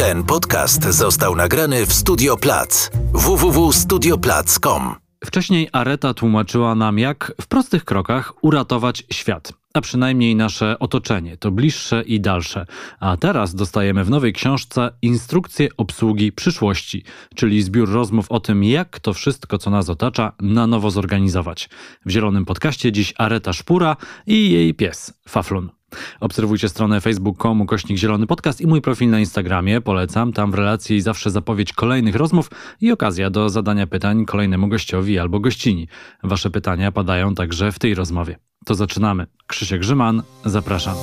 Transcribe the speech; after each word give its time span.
Ten 0.00 0.24
podcast 0.24 0.84
został 0.84 1.36
nagrany 1.36 1.86
w 1.86 1.92
Studio 1.92 2.36
Plac 2.36 2.90
www.studioplac.com. 3.12 4.94
Wcześniej 5.24 5.68
Areta 5.72 6.14
tłumaczyła 6.14 6.74
nam, 6.74 6.98
jak 6.98 7.32
w 7.40 7.46
prostych 7.46 7.84
krokach 7.84 8.44
uratować 8.44 9.04
świat, 9.12 9.52
a 9.74 9.80
przynajmniej 9.80 10.36
nasze 10.36 10.78
otoczenie, 10.78 11.36
to 11.36 11.50
bliższe 11.50 12.02
i 12.02 12.20
dalsze. 12.20 12.66
A 13.00 13.16
teraz 13.16 13.54
dostajemy 13.54 14.04
w 14.04 14.10
nowej 14.10 14.32
książce 14.32 14.90
instrukcje 15.02 15.68
obsługi 15.76 16.32
przyszłości, 16.32 17.04
czyli 17.34 17.62
zbiór 17.62 17.90
rozmów 17.90 18.30
o 18.30 18.40
tym, 18.40 18.64
jak 18.64 19.00
to 19.00 19.12
wszystko, 19.12 19.58
co 19.58 19.70
nas 19.70 19.88
otacza, 19.88 20.32
na 20.40 20.66
nowo 20.66 20.90
zorganizować. 20.90 21.68
W 22.06 22.10
zielonym 22.10 22.44
podcaście 22.44 22.92
dziś 22.92 23.14
Areta 23.18 23.52
Szpura 23.52 23.96
i 24.26 24.50
jej 24.50 24.74
pies, 24.74 25.12
Faflun. 25.28 25.79
Obserwujcie 26.20 26.68
stronę 26.68 27.00
facebook.com 27.00 27.66
kośnik 27.66 27.98
zielony 27.98 28.26
podcast 28.26 28.60
i 28.60 28.66
mój 28.66 28.80
profil 28.80 29.10
na 29.10 29.20
Instagramie. 29.20 29.80
Polecam, 29.80 30.32
tam 30.32 30.50
w 30.50 30.54
relacji 30.54 31.00
zawsze 31.00 31.30
zapowiedź 31.30 31.72
kolejnych 31.72 32.14
rozmów 32.14 32.50
i 32.80 32.92
okazja 32.92 33.30
do 33.30 33.48
zadania 33.48 33.86
pytań 33.86 34.24
kolejnemu 34.24 34.68
gościowi 34.68 35.18
albo 35.18 35.40
gościni. 35.40 35.88
Wasze 36.22 36.50
pytania 36.50 36.92
padają 36.92 37.34
także 37.34 37.72
w 37.72 37.78
tej 37.78 37.94
rozmowie. 37.94 38.38
To 38.64 38.74
zaczynamy. 38.74 39.26
Krzysiek 39.46 39.80
Grzyman, 39.80 40.22
zapraszam. 40.44 40.94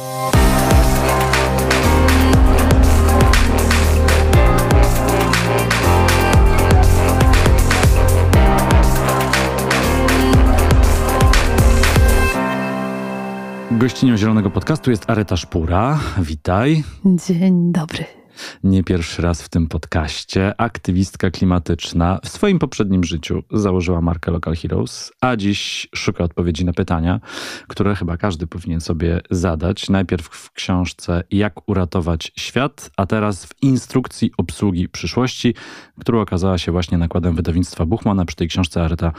Gościnią 13.78 14.18
Zielonego 14.18 14.50
Podcastu 14.50 14.92
jest 14.92 15.10
Areta 15.10 15.38
Szpura. 15.38 16.00
Witaj. 16.18 16.84
Dzień 17.06 17.72
dobry 17.72 18.17
nie 18.64 18.84
pierwszy 18.84 19.22
raz 19.22 19.42
w 19.42 19.50
tym 19.50 19.68
podcaście, 19.68 20.62
aktywistka 20.62 21.32
klimatyczna. 21.32 22.20
W 22.24 22.30
swoim 22.30 22.60
poprzednim 22.60 23.04
życiu 23.04 23.44
założyła 23.52 24.02
markę 24.02 24.32
Local 24.32 24.56
Heroes, 24.56 25.12
a 25.22 25.36
dziś 25.36 25.88
szuka 25.96 26.24
odpowiedzi 26.24 26.66
na 26.66 26.74
pytania, 26.74 27.20
które 27.68 27.96
chyba 27.96 28.18
każdy 28.18 28.48
powinien 28.48 28.82
sobie 28.82 29.22
zadać. 29.32 29.90
Najpierw 29.90 30.26
w 30.26 30.52
książce 30.52 31.24
Jak 31.32 31.70
uratować 31.70 32.32
świat, 32.36 32.92
a 32.98 33.06
teraz 33.06 33.46
w 33.46 33.50
instrukcji 33.62 34.32
obsługi 34.38 34.90
przyszłości, 34.90 35.56
która 36.00 36.22
okazała 36.22 36.58
się 36.58 36.72
właśnie 36.72 36.98
nakładem 36.98 37.36
wydawnictwa 37.36 37.86
Buchmana. 37.86 38.26
Przy 38.26 38.36
tej 38.36 38.48
książce 38.48 38.84
Areta 38.84 39.12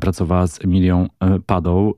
pracowała 0.00 0.46
z 0.46 0.64
Emilią 0.64 1.08
e, 1.20 1.40
Padą. 1.46 1.92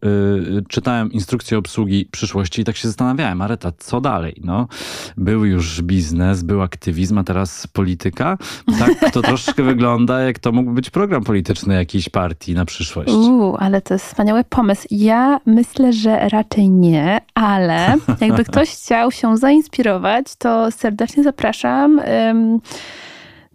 E, 0.58 0.62
czytałem 0.68 1.12
instrukcję 1.12 1.58
obsługi 1.58 2.08
przyszłości 2.10 2.62
i 2.62 2.64
tak 2.64 2.76
się 2.76 2.88
zastanawiałem, 2.88 3.42
Areta, 3.42 3.72
co 3.78 4.00
dalej? 4.00 4.40
No, 4.44 4.68
był 5.16 5.44
już 5.44 5.82
biznes, 5.82 6.42
była 6.42 6.65
aktywizm, 6.66 7.18
a 7.18 7.24
teraz 7.24 7.66
polityka. 7.66 8.38
Tak 8.78 9.12
to 9.12 9.22
troszkę 9.22 9.62
wygląda, 9.72 10.20
jak 10.20 10.38
to 10.38 10.52
mógł 10.52 10.70
być 10.70 10.90
program 10.90 11.24
polityczny 11.24 11.74
jakiejś 11.74 12.08
partii 12.08 12.54
na 12.54 12.64
przyszłość. 12.64 13.12
Uuu, 13.12 13.56
ale 13.58 13.82
to 13.82 13.94
jest 13.94 14.06
wspaniały 14.06 14.44
pomysł. 14.44 14.86
Ja 14.90 15.40
myślę, 15.46 15.92
że 15.92 16.28
raczej 16.28 16.70
nie, 16.70 17.20
ale 17.34 17.94
jakby 18.20 18.44
ktoś 18.44 18.70
chciał 18.70 19.10
się 19.10 19.36
zainspirować, 19.36 20.26
to 20.38 20.70
serdecznie 20.70 21.22
zapraszam. 21.22 22.00
Um, 22.26 22.60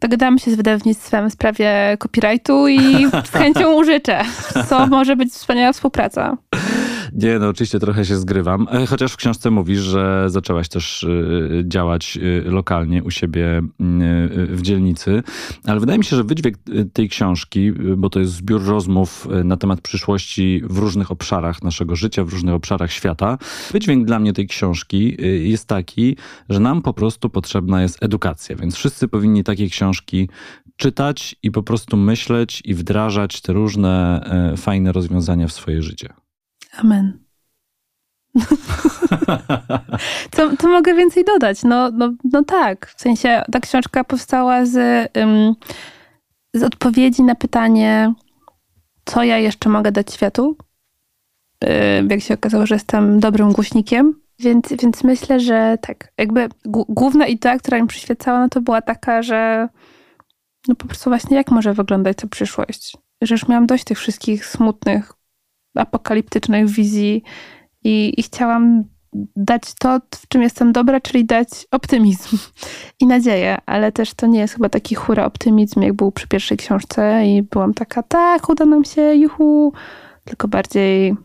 dogadamy 0.02 0.40
się 0.40 0.52
z 0.52 0.56
wydawnictwem 0.56 1.30
w 1.30 1.34
sprawie 1.34 1.98
copyrightu 2.00 2.68
i 2.68 3.08
z 3.26 3.30
chęcią 3.30 3.74
użyczę. 3.82 4.22
Co 4.70 4.88
może 4.88 5.16
być 5.16 5.34
wspaniała 5.34 5.74
współpraca. 5.74 6.38
Nie, 7.12 7.40
no 7.40 7.50
oczywiście 7.50 7.80
trochę 7.80 8.06
się 8.06 8.18
zgrywam. 8.18 8.68
E, 8.72 8.86
chociaż 8.86 9.12
w 9.12 9.18
książce 9.18 9.52
mówisz, 9.52 9.80
że 9.80 10.26
zaczęłaś 10.28 10.70
też 10.70 11.04
e, 11.04 11.10
działać 11.64 12.18
e, 12.18 12.52
lokalnie 12.52 13.04
u 13.04 13.12
siebie 13.12 13.62
w 14.50 14.62
dzielnicy. 14.62 15.24
Ale 15.66 15.80
wydaje 15.80 16.00
mi 16.00 16.06
się, 16.06 16.16
że 16.16 16.24
wydźwięk 16.24 16.58
tej 16.94 17.10
książki, 17.10 17.72
bo 17.98 18.10
to 18.10 18.20
jest 18.20 18.34
zbiór 18.34 18.66
rozmów 18.66 19.28
na 19.44 19.58
temat 19.58 19.82
przyszłości 19.82 20.62
w 20.70 20.78
różnych 20.78 21.12
obszarach 21.12 21.64
naszego 21.64 21.96
życia, 21.96 22.24
w 22.26 22.30
różnych 22.30 22.54
obszarach 22.54 22.92
świata. 22.92 23.38
Wydźwięk 23.72 24.08
dla 24.08 24.20
mnie 24.20 24.34
tej 24.34 24.48
książki 24.48 25.18
jest 25.50 25.68
taki, 25.68 26.18
że 26.50 26.60
nam 26.60 26.82
po 26.82 26.94
prostu 26.94 27.30
potrzebna 27.30 27.82
jest 27.82 28.04
edukacja. 28.04 28.56
Więc 28.56 28.76
wszyscy 28.76 29.08
powinni 29.08 29.44
takie 29.44 29.70
książki 29.70 30.30
czytać 30.76 31.36
i 31.44 31.52
po 31.52 31.64
prostu 31.64 31.98
myśleć 31.98 32.62
i 32.66 32.74
wdrażać 32.74 33.42
te 33.42 33.54
różne 33.54 34.22
fajne 34.58 34.92
rozwiązania 34.92 35.48
w 35.48 35.52
swoje 35.52 35.82
życie. 35.82 36.21
Amen. 36.78 37.24
co, 40.36 40.58
co 40.58 40.68
mogę 40.68 40.94
więcej 40.94 41.26
dodać? 41.26 41.64
No, 41.64 41.92
no, 41.92 42.14
no 42.24 42.44
tak, 42.44 42.88
w 42.88 43.02
sensie 43.02 43.42
ta 43.52 43.60
książka 43.60 44.04
powstała 44.04 44.66
z, 44.66 45.10
um, 45.18 45.56
z 46.54 46.64
odpowiedzi 46.64 47.24
na 47.24 47.36
pytanie, 47.36 48.14
co 49.06 49.24
ja 49.24 49.38
jeszcze 49.38 49.70
mogę 49.70 49.92
dać 49.92 50.14
światu. 50.14 50.58
Yy, 51.64 51.70
jak 52.10 52.22
się 52.22 52.34
okazało, 52.34 52.66
że 52.66 52.76
jestem 52.76 53.20
dobrym 53.20 53.52
głośnikiem. 53.52 54.22
Więc, 54.40 54.74
więc 54.82 55.04
myślę, 55.04 55.40
że 55.40 55.78
tak, 55.82 56.14
jakby 56.18 56.50
główna 56.66 57.28
idea, 57.28 57.58
która 57.58 57.82
mi 57.82 57.88
przyświecała, 57.88 58.40
no 58.40 58.50
to 58.50 58.62
była 58.62 58.82
taka, 58.82 59.22
że 59.22 59.68
no 60.68 60.76
po 60.76 60.88
prostu 60.88 61.10
właśnie 61.10 61.38
jak 61.38 61.52
może 61.52 61.74
wyglądać 61.74 62.18
ta 62.18 62.28
przyszłość. 62.28 62.98
Że 63.22 63.36
już 63.36 63.48
miałam 63.48 63.68
dość 63.68 63.84
tych 63.84 64.00
wszystkich 64.00 64.46
smutnych 64.46 65.14
apokaliptycznych 65.76 66.70
wizji 66.70 67.24
i, 67.84 68.14
i 68.18 68.24
chciałam 68.24 68.84
dać 69.36 69.62
to, 69.80 70.00
w 70.16 70.28
czym 70.28 70.42
jestem 70.42 70.72
dobra, 70.72 71.02
czyli 71.02 71.26
dać 71.26 71.48
optymizm 71.72 72.38
i 73.02 73.08
nadzieję, 73.08 73.58
ale 73.66 73.92
też 73.92 74.14
to 74.14 74.28
nie 74.28 74.40
jest 74.40 74.54
chyba 74.54 74.70
taki 74.70 74.96
hura 74.96 75.26
optymizm, 75.26 75.82
jak 75.82 75.94
był 75.94 76.12
przy 76.12 76.28
pierwszej 76.28 76.58
książce 76.58 77.26
i 77.28 77.42
byłam 77.42 77.74
taka, 77.74 78.04
tak, 78.04 78.50
uda 78.50 78.66
nam 78.66 78.86
się, 78.86 79.02
juhu, 79.16 79.74
tylko 80.26 80.48
bardziej 80.48 81.16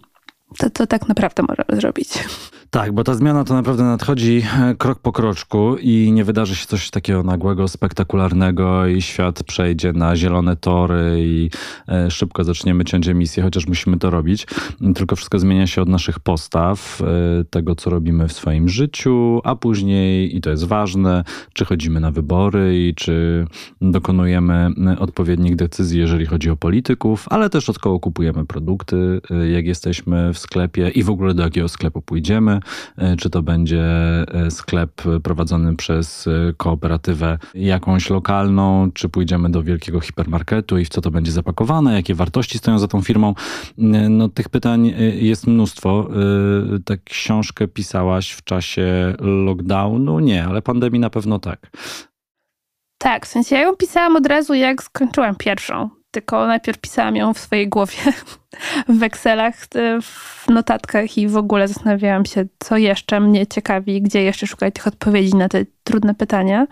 to, 0.58 0.70
to 0.70 0.86
tak 0.86 1.08
naprawdę 1.08 1.42
możemy 1.42 1.80
zrobić. 1.80 2.08
Tak, 2.70 2.92
bo 2.92 3.04
ta 3.04 3.14
zmiana 3.14 3.44
to 3.44 3.54
naprawdę 3.54 3.84
nadchodzi 3.84 4.42
e, 4.60 4.74
krok 4.74 4.98
po 4.98 5.12
kroczku 5.12 5.76
i 5.80 6.12
nie 6.12 6.24
wydarzy 6.24 6.56
się 6.56 6.66
coś 6.66 6.90
takiego 6.90 7.22
nagłego, 7.22 7.68
spektakularnego 7.68 8.86
i 8.86 9.02
świat 9.02 9.42
przejdzie 9.42 9.92
na 9.92 10.16
zielone 10.16 10.56
tory 10.56 11.16
i 11.18 11.50
e, 11.88 12.10
szybko 12.10 12.44
zaczniemy 12.44 12.84
ciąć 12.84 13.08
emisję, 13.08 13.42
chociaż 13.42 13.66
musimy 13.66 13.98
to 13.98 14.10
robić. 14.10 14.46
Tylko 14.94 15.16
wszystko 15.16 15.38
zmienia 15.38 15.66
się 15.66 15.82
od 15.82 15.88
naszych 15.88 16.20
postaw, 16.20 17.00
e, 17.00 17.44
tego 17.44 17.74
co 17.74 17.90
robimy 17.90 18.28
w 18.28 18.32
swoim 18.32 18.68
życiu, 18.68 19.40
a 19.44 19.56
później, 19.56 20.36
i 20.36 20.40
to 20.40 20.50
jest 20.50 20.64
ważne, 20.64 21.24
czy 21.52 21.64
chodzimy 21.64 22.00
na 22.00 22.10
wybory 22.10 22.88
i 22.88 22.94
czy 22.94 23.46
dokonujemy 23.80 24.70
odpowiednich 24.98 25.56
decyzji, 25.56 26.00
jeżeli 26.00 26.26
chodzi 26.26 26.50
o 26.50 26.56
polityków, 26.56 27.26
ale 27.30 27.50
też 27.50 27.70
od 27.70 27.78
kogo 27.78 28.00
kupujemy 28.00 28.46
produkty, 28.46 29.20
jak 29.52 29.66
jesteśmy 29.66 30.32
w 30.32 30.38
sklepie 30.38 30.88
i 30.88 31.02
w 31.02 31.10
ogóle 31.10 31.34
do 31.34 31.42
jakiego 31.42 31.68
sklepu 31.68 32.02
pójdziemy. 32.02 32.55
E, 32.96 33.16
czy 33.16 33.30
to 33.30 33.42
będzie 33.42 33.84
e, 34.28 34.50
sklep 34.50 35.02
prowadzony 35.22 35.76
przez 35.76 36.26
e, 36.26 36.52
kooperatywę 36.56 37.38
jakąś 37.54 38.10
lokalną, 38.10 38.92
czy 38.94 39.08
pójdziemy 39.08 39.50
do 39.50 39.62
wielkiego 39.62 40.00
hipermarketu 40.00 40.78
i 40.78 40.84
w 40.84 40.88
co 40.88 41.00
to 41.00 41.10
będzie 41.10 41.32
zapakowane, 41.32 41.94
jakie 41.94 42.14
wartości 42.14 42.58
stoją 42.58 42.78
za 42.78 42.88
tą 42.88 43.02
firmą. 43.02 43.34
No, 44.08 44.28
tych 44.28 44.48
pytań 44.48 44.94
jest 45.14 45.46
mnóstwo. 45.46 46.08
Tę 46.84 46.98
książkę 46.98 47.68
pisałaś 47.68 48.30
w 48.30 48.44
czasie 48.44 49.14
lockdownu? 49.20 50.20
Nie, 50.20 50.44
ale 50.44 50.62
pandemii 50.62 51.00
na 51.00 51.10
pewno 51.10 51.38
tak. 51.38 51.70
Tak, 52.98 53.26
w 53.26 53.28
sensie 53.28 53.56
ja 53.56 53.62
ją 53.62 53.76
pisałam 53.76 54.16
od 54.16 54.26
razu, 54.26 54.54
jak 54.54 54.82
skończyłam 54.82 55.36
pierwszą 55.36 55.95
tylko 56.16 56.46
najpierw 56.46 56.78
pisałam 56.78 57.16
ją 57.16 57.34
w 57.34 57.38
swojej 57.38 57.68
głowie, 57.68 57.96
w 58.98 59.02
Excelach, 59.02 59.54
w 60.02 60.48
notatkach 60.48 61.18
i 61.18 61.28
w 61.28 61.36
ogóle 61.36 61.68
zastanawiałam 61.68 62.24
się, 62.24 62.44
co 62.58 62.76
jeszcze 62.76 63.20
mnie 63.20 63.46
ciekawi, 63.46 64.02
gdzie 64.02 64.22
jeszcze 64.22 64.46
szukać 64.46 64.74
tych 64.74 64.86
odpowiedzi 64.86 65.34
na 65.34 65.48
te 65.48 65.64
trudne 65.84 66.14
pytania. 66.14 66.66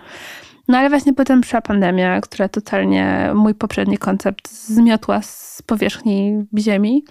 No 0.69 0.79
ale 0.79 0.89
właśnie 0.89 1.15
potem 1.15 1.41
przyszła 1.41 1.61
pandemia, 1.61 2.21
która 2.21 2.49
totalnie 2.49 3.31
mój 3.35 3.55
poprzedni 3.55 3.99
koncept 3.99 4.51
zmiotła 4.51 5.23
z 5.23 5.63
powierzchni 5.67 6.45
ziemi. 6.59 7.05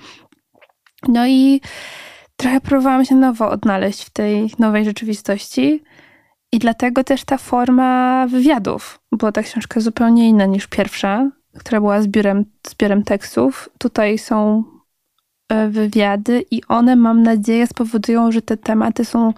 No 1.07 1.27
i 1.27 1.61
trochę 2.37 2.61
próbowałam 2.61 3.05
się 3.05 3.15
nowo 3.15 3.49
odnaleźć 3.49 4.03
w 4.03 4.09
tej 4.09 4.51
nowej 4.59 4.85
rzeczywistości. 4.85 5.83
I 6.51 6.59
dlatego 6.59 7.03
też 7.03 7.23
ta 7.25 7.37
forma 7.37 8.27
wywiadów, 8.27 8.99
bo 9.11 9.31
ta 9.31 9.43
książka 9.43 9.79
zupełnie 9.79 10.29
inna 10.29 10.45
niż 10.45 10.67
pierwsza 10.67 11.29
która 11.59 11.81
była 11.81 12.01
zbiorem, 12.01 12.45
zbiorem 12.67 13.03
tekstów. 13.03 13.69
Tutaj 13.77 14.17
są 14.17 14.63
e, 15.49 15.67
wywiady 15.67 16.45
i 16.51 16.61
one, 16.67 16.95
mam 16.95 17.23
nadzieję, 17.23 17.67
spowodują, 17.67 18.31
że 18.31 18.41
te 18.41 18.57
tematy 18.57 19.05
są 19.05 19.33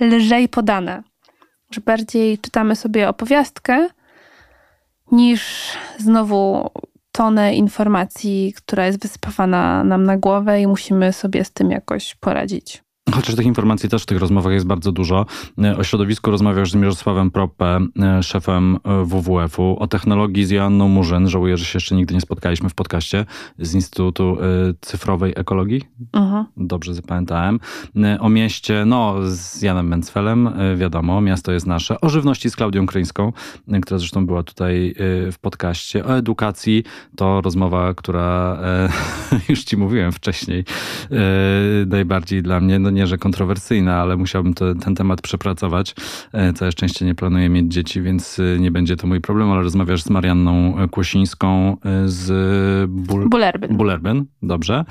lżej 0.00 0.48
podane. 0.48 1.02
Że 1.70 1.80
bardziej 1.80 2.38
czytamy 2.38 2.76
sobie 2.76 3.08
opowiastkę 3.08 3.88
niż 5.12 5.72
znowu 5.98 6.70
tonę 7.12 7.54
informacji, 7.54 8.54
która 8.56 8.86
jest 8.86 9.02
wysypana 9.02 9.84
nam 9.84 10.04
na 10.04 10.16
głowę 10.16 10.60
i 10.60 10.66
musimy 10.66 11.12
sobie 11.12 11.44
z 11.44 11.50
tym 11.50 11.70
jakoś 11.70 12.14
poradzić. 12.14 12.82
Chociaż 13.14 13.34
tych 13.34 13.46
informacji 13.46 13.88
też 13.88 14.02
w 14.02 14.06
tych 14.06 14.18
rozmowach 14.18 14.52
jest 14.52 14.66
bardzo 14.66 14.92
dużo. 14.92 15.26
O 15.78 15.84
środowisku 15.84 16.30
rozmawiasz 16.30 16.70
z 16.70 16.74
Mirosławem 16.74 17.30
Prope, 17.30 17.80
szefem 18.22 18.78
WWF-u, 19.04 19.76
o 19.78 19.86
technologii 19.86 20.44
z 20.44 20.50
Joanną 20.50 20.88
Murzyn. 20.88 21.28
Żałuję, 21.28 21.56
że 21.56 21.64
się 21.64 21.76
jeszcze 21.76 21.94
nigdy 21.94 22.14
nie 22.14 22.20
spotkaliśmy 22.20 22.68
w 22.68 22.74
podcaście 22.74 23.26
z 23.58 23.74
Instytutu 23.74 24.36
Cyfrowej 24.80 25.32
Ekologii. 25.36 25.82
Uh-huh. 26.12 26.44
Dobrze 26.56 26.94
zapamiętałem. 26.94 27.60
O 28.20 28.28
mieście, 28.28 28.84
no 28.86 29.16
z 29.22 29.62
Janem 29.62 29.88
Mencfelem, 29.88 30.50
wiadomo, 30.76 31.20
miasto 31.20 31.52
jest 31.52 31.66
nasze. 31.66 32.00
O 32.00 32.08
żywności 32.08 32.50
z 32.50 32.56
Klaudią 32.56 32.86
Kryńską, 32.86 33.32
która 33.82 33.98
zresztą 33.98 34.26
była 34.26 34.42
tutaj 34.42 34.94
w 35.32 35.36
podcaście. 35.40 36.04
O 36.04 36.16
edukacji, 36.16 36.84
to 37.16 37.40
rozmowa, 37.40 37.94
która 37.94 38.58
już 39.48 39.64
ci 39.64 39.76
mówiłem 39.76 40.12
wcześniej, 40.12 40.64
najbardziej 41.86 42.42
dla 42.42 42.60
mnie, 42.60 42.78
no 42.78 42.90
nie, 42.90 43.01
że 43.06 43.18
kontrowersyjna, 43.18 44.00
ale 44.00 44.16
musiałbym 44.16 44.54
ten 44.54 44.94
temat 44.94 45.22
przepracować. 45.22 45.94
E, 46.32 46.52
całe 46.52 46.72
szczęście 46.72 47.04
nie 47.04 47.14
planuję 47.14 47.48
mieć 47.48 47.72
dzieci, 47.72 48.02
więc 48.02 48.38
e, 48.38 48.58
nie 48.58 48.70
będzie 48.70 48.96
to 48.96 49.06
mój 49.06 49.20
problem, 49.20 49.50
ale 49.50 49.62
rozmawiasz 49.62 50.02
z 50.02 50.10
Marianną 50.10 50.74
Kłosińską 50.90 51.76
e, 51.84 52.08
z 52.08 52.90
Bul 52.90 53.28
Bullerbyn. 53.28 53.76
Bullerbyn, 53.76 54.24
dobrze. 54.42 54.84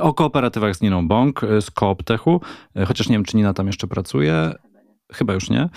O 0.00 0.14
kooperatywach 0.14 0.76
z 0.76 0.80
Niną 0.80 1.08
Bąk, 1.08 1.40
z 1.60 1.70
Kooptechu, 1.70 2.40
chociaż 2.86 3.08
nie 3.08 3.16
wiem, 3.16 3.24
czy 3.24 3.36
Nina 3.36 3.54
tam 3.54 3.66
jeszcze 3.66 3.86
pracuje. 3.86 4.52
Chyba 5.12 5.34
już 5.34 5.50
nie. 5.50 5.68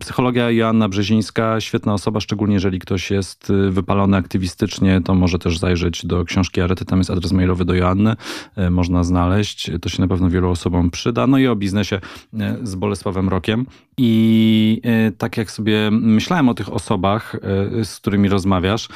Psychologia 0.00 0.50
Joanna 0.50 0.88
Brzezińska, 0.88 1.60
świetna 1.60 1.94
osoba, 1.94 2.20
szczególnie 2.20 2.54
jeżeli 2.54 2.78
ktoś 2.78 3.10
jest 3.10 3.50
y, 3.50 3.70
wypalony 3.70 4.16
aktywistycznie, 4.16 5.00
to 5.04 5.14
może 5.14 5.38
też 5.38 5.58
zajrzeć 5.58 6.06
do 6.06 6.24
książki 6.24 6.60
Arety, 6.60 6.84
tam 6.84 6.98
jest 6.98 7.10
adres 7.10 7.32
mailowy 7.32 7.64
do 7.64 7.74
Joanny, 7.74 8.16
e, 8.56 8.70
można 8.70 9.04
znaleźć, 9.04 9.70
to 9.82 9.88
się 9.88 10.02
na 10.02 10.08
pewno 10.08 10.30
wielu 10.30 10.50
osobom 10.50 10.90
przyda. 10.90 11.26
No 11.26 11.38
i 11.38 11.46
o 11.46 11.56
biznesie 11.56 12.00
e, 12.40 12.58
z 12.62 12.74
Bolesławem 12.74 13.28
Rokiem. 13.28 13.66
I 13.98 14.80
e, 14.84 15.12
tak 15.12 15.36
jak 15.36 15.50
sobie 15.50 15.90
myślałem 15.90 16.48
o 16.48 16.54
tych 16.54 16.72
osobach, 16.72 17.36
z 17.84 17.96
którymi 17.96 18.28
rozmawiasz, 18.28 18.88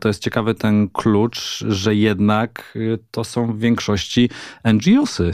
to 0.00 0.08
jest 0.08 0.22
ciekawy 0.22 0.54
ten 0.54 0.88
klucz, 0.88 1.64
że 1.68 1.94
jednak 1.94 2.78
to 3.10 3.24
są 3.24 3.52
w 3.52 3.58
większości 3.58 4.30
NGOsy, 4.64 5.32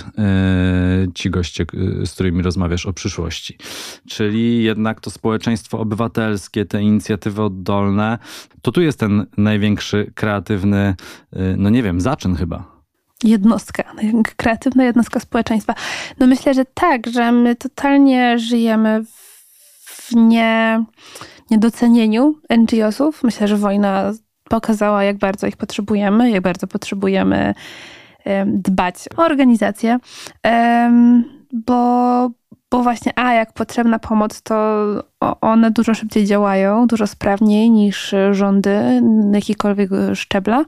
ci 1.14 1.30
goście, 1.30 1.66
z 2.04 2.12
którymi 2.12 2.42
rozmawiasz 2.42 2.86
o 2.86 2.92
przyszłości. 2.92 3.58
Czyli 4.08 4.62
jednak 4.62 5.00
to 5.00 5.10
społeczeństwo 5.10 5.78
obywatelskie, 5.78 6.64
te 6.64 6.82
inicjatywy 6.82 7.42
oddolne, 7.42 8.18
to 8.62 8.72
tu 8.72 8.82
jest 8.82 9.00
ten 9.00 9.26
największy 9.36 10.12
kreatywny, 10.14 10.94
no 11.56 11.70
nie 11.70 11.82
wiem, 11.82 12.00
zaczyn 12.00 12.36
chyba 12.36 12.73
jednostka, 13.22 13.84
kreatywna 14.36 14.84
jednostka 14.84 15.20
społeczeństwa. 15.20 15.74
No 16.18 16.26
myślę, 16.26 16.54
że 16.54 16.64
tak, 16.64 17.06
że 17.06 17.32
my 17.32 17.56
totalnie 17.56 18.38
żyjemy 18.38 19.04
w 19.86 20.12
nie, 20.14 20.84
niedocenieniu 21.50 22.34
NGO-sów. 22.58 23.22
Myślę, 23.22 23.48
że 23.48 23.56
wojna 23.56 24.12
pokazała, 24.48 25.04
jak 25.04 25.18
bardzo 25.18 25.46
ich 25.46 25.56
potrzebujemy, 25.56 26.30
jak 26.30 26.42
bardzo 26.42 26.66
potrzebujemy 26.66 27.54
dbać 28.46 28.96
o 29.16 29.22
organizację, 29.22 29.98
bo, 31.52 32.30
bo 32.74 32.82
właśnie, 32.82 33.18
a 33.18 33.32
jak 33.32 33.52
potrzebna 33.52 33.98
pomoc, 33.98 34.42
to 34.42 34.54
one 35.40 35.70
dużo 35.70 35.94
szybciej 35.94 36.26
działają, 36.26 36.86
dużo 36.86 37.06
sprawniej 37.06 37.70
niż 37.70 38.14
rządy 38.32 39.00
na 39.02 39.38
jakikolwiek 39.38 39.90
szczebla. 40.14 40.64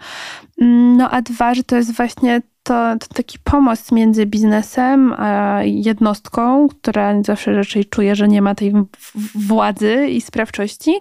No 0.96 1.10
a 1.10 1.22
dwa, 1.22 1.54
że 1.54 1.64
to 1.64 1.76
jest 1.76 1.92
właśnie 1.92 2.42
to, 2.62 2.96
to, 2.98 3.14
taki 3.14 3.38
pomost 3.38 3.92
między 3.92 4.26
biznesem 4.26 5.12
a 5.12 5.60
jednostką, 5.62 6.68
która 6.68 7.22
zawsze 7.22 7.52
raczej 7.52 7.84
czuje, 7.84 8.16
że 8.16 8.28
nie 8.28 8.42
ma 8.42 8.54
tej 8.54 8.72
władzy 9.34 10.06
i 10.08 10.20
sprawczości. 10.20 10.94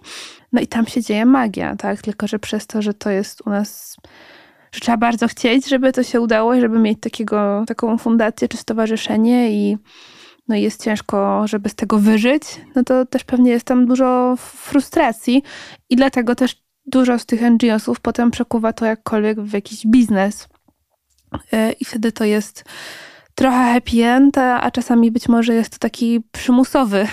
No 0.54 0.62
i 0.62 0.68
tam 0.68 0.88
się 0.88 1.01
dzieje 1.01 1.25
magia, 1.25 1.75
tak? 1.75 2.01
Tylko, 2.01 2.28
że 2.28 2.40
przez 2.40 2.68
to, 2.68 2.81
że 2.81 2.94
to 2.94 3.10
jest 3.10 3.48
u 3.48 3.50
nas 3.50 3.98
że 4.72 4.81
trzeba 4.81 4.98
bardzo 4.98 5.28
chcieć, 5.28 5.69
żeby 5.69 5.94
to 5.94 6.04
się 6.04 6.22
udało, 6.22 6.60
żeby 6.60 6.80
mieć 6.80 7.00
takiego, 7.00 7.63
taką 7.68 7.98
fundację 7.98 8.48
czy 8.48 8.58
stowarzyszenie 8.58 9.51
i 9.51 9.78
no 10.48 10.56
jest 10.56 10.84
ciężko, 10.84 11.48
żeby 11.48 11.70
z 11.70 11.76
tego 11.76 12.00
wyżyć, 12.00 12.44
no 12.76 12.84
to 12.84 13.06
też 13.06 13.24
pewnie 13.24 13.52
jest 13.52 13.66
tam 13.66 13.86
dużo 13.86 14.36
frustracji 14.38 15.44
i 15.90 15.96
dlatego 15.96 16.36
też 16.36 16.66
dużo 16.86 17.20
z 17.20 17.26
tych 17.26 17.42
NGO-sów 17.42 18.00
potem 18.00 18.32
przekuwa 18.32 18.74
to 18.74 18.86
jakkolwiek 18.86 19.42
w 19.42 19.54
jakiś 19.54 19.88
biznes. 19.88 20.48
E, 21.54 21.72
I 21.72 21.86
wtedy 21.86 22.12
to 22.12 22.24
jest 22.24 22.66
trochę 23.36 23.74
happy 23.74 24.06
end, 24.06 24.38
a 24.38 24.72
czasami 24.72 25.12
być 25.12 25.28
może 25.28 25.54
jest 25.54 25.74
to 25.74 25.78
taki 25.80 26.22
przymusowy 26.32 27.08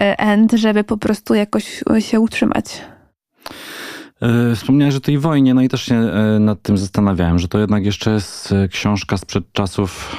e, 0.00 0.18
end, 0.18 0.52
żeby 0.52 0.84
po 0.84 0.96
prostu 0.96 1.34
jakoś 1.34 1.82
się 1.98 2.20
utrzymać. 2.20 2.84
E, 4.22 4.56
wspomniałeś 4.56 4.94
o 4.94 5.00
tej 5.00 5.18
wojnie, 5.18 5.54
no 5.54 5.62
i 5.62 5.68
też 5.68 5.82
się 5.82 5.94
e, 5.94 6.38
nad 6.38 6.62
tym 6.62 6.78
zastanawiałem, 6.78 7.38
że 7.38 7.48
to 7.48 7.58
jednak 7.58 7.84
jeszcze 7.84 8.10
jest 8.10 8.52
e, 8.52 8.68
książka 8.68 9.16
sprzed 9.16 9.52
czasów, 9.52 10.16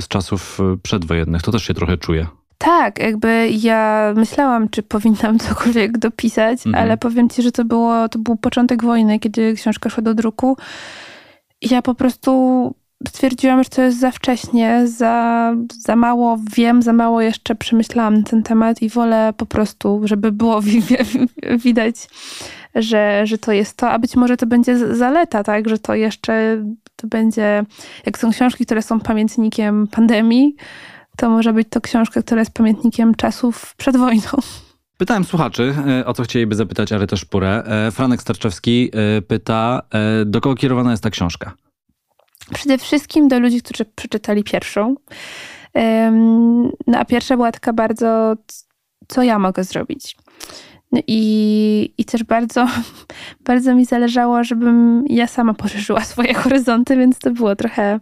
z 0.00 0.08
czasów 0.08 0.58
przedwojennych. 0.82 1.42
To 1.42 1.52
też 1.52 1.62
się 1.62 1.74
trochę 1.74 1.96
czuje. 1.96 2.26
Tak, 2.58 2.98
jakby 2.98 3.48
ja 3.50 4.12
myślałam, 4.16 4.68
czy 4.68 4.82
powinnam 4.82 5.38
cokolwiek 5.48 5.98
dopisać, 5.98 6.66
mhm. 6.66 6.84
ale 6.84 6.96
powiem 6.96 7.28
ci, 7.28 7.42
że 7.42 7.52
to, 7.52 7.64
było, 7.64 8.08
to 8.08 8.18
był 8.18 8.36
początek 8.36 8.82
wojny, 8.82 9.18
kiedy 9.18 9.54
książka 9.54 9.90
szła 9.90 10.02
do 10.02 10.14
druku. 10.14 10.56
Ja 11.62 11.82
po 11.82 11.94
prostu 11.94 12.74
stwierdziłam, 13.08 13.64
że 13.64 13.70
to 13.70 13.82
jest 13.82 14.00
za 14.00 14.10
wcześnie, 14.10 14.86
za, 14.86 15.54
za 15.80 15.96
mało 15.96 16.38
wiem, 16.56 16.82
za 16.82 16.92
mało 16.92 17.20
jeszcze 17.20 17.54
przemyślałam 17.54 18.24
ten 18.24 18.42
temat 18.42 18.82
i 18.82 18.88
wolę 18.88 19.32
po 19.36 19.46
prostu, 19.46 20.00
żeby 20.04 20.32
było 20.32 20.60
widać 21.64 21.96
że, 22.74 23.26
że 23.26 23.38
to 23.38 23.52
jest 23.52 23.76
to, 23.76 23.90
a 23.90 23.98
być 23.98 24.16
może 24.16 24.36
to 24.36 24.46
będzie 24.46 24.96
zaleta, 24.96 25.44
tak, 25.44 25.68
że 25.68 25.78
to 25.78 25.94
jeszcze 25.94 26.64
to 26.96 27.06
będzie, 27.06 27.64
jak 28.06 28.18
są 28.18 28.30
książki, 28.30 28.66
które 28.66 28.82
są 28.82 29.00
pamiętnikiem 29.00 29.88
pandemii, 29.88 30.56
to 31.16 31.30
może 31.30 31.52
być 31.52 31.68
to 31.70 31.80
książka, 31.80 32.22
która 32.22 32.40
jest 32.40 32.54
pamiętnikiem 32.54 33.14
czasów 33.14 33.74
przed 33.76 33.96
wojną. 33.96 34.30
Pytałem 34.98 35.24
słuchaczy, 35.24 35.74
e, 35.88 36.06
o 36.06 36.14
co 36.14 36.22
chcieliby 36.22 36.54
zapytać 36.54 36.92
Arytę 36.92 37.16
Szpurę. 37.16 37.62
E, 37.66 37.90
Franek 37.90 38.22
Starczewski 38.22 38.90
e, 38.92 39.22
pyta, 39.22 39.82
do 40.26 40.40
kogo 40.40 40.54
kierowana 40.54 40.90
jest 40.90 41.02
ta 41.02 41.10
książka? 41.10 41.52
Przede 42.54 42.78
wszystkim 42.78 43.28
do 43.28 43.38
ludzi, 43.40 43.62
którzy 43.62 43.84
przeczytali 43.84 44.44
pierwszą. 44.44 44.94
No 46.86 46.98
a 46.98 47.04
pierwsza 47.04 47.36
była 47.36 47.52
taka 47.52 47.72
bardzo, 47.72 48.34
co 49.08 49.22
ja 49.22 49.38
mogę 49.38 49.64
zrobić. 49.64 50.16
I, 51.06 51.92
I 51.98 52.04
też 52.04 52.24
bardzo, 52.24 52.66
bardzo 53.46 53.74
mi 53.74 53.84
zależało, 53.84 54.44
żebym 54.44 55.04
ja 55.08 55.26
sama 55.26 55.54
poszerzyła 55.54 56.00
swoje 56.00 56.34
horyzonty, 56.34 56.96
więc 56.96 57.18
to 57.18 57.30
było 57.30 57.56
trochę 57.56 58.00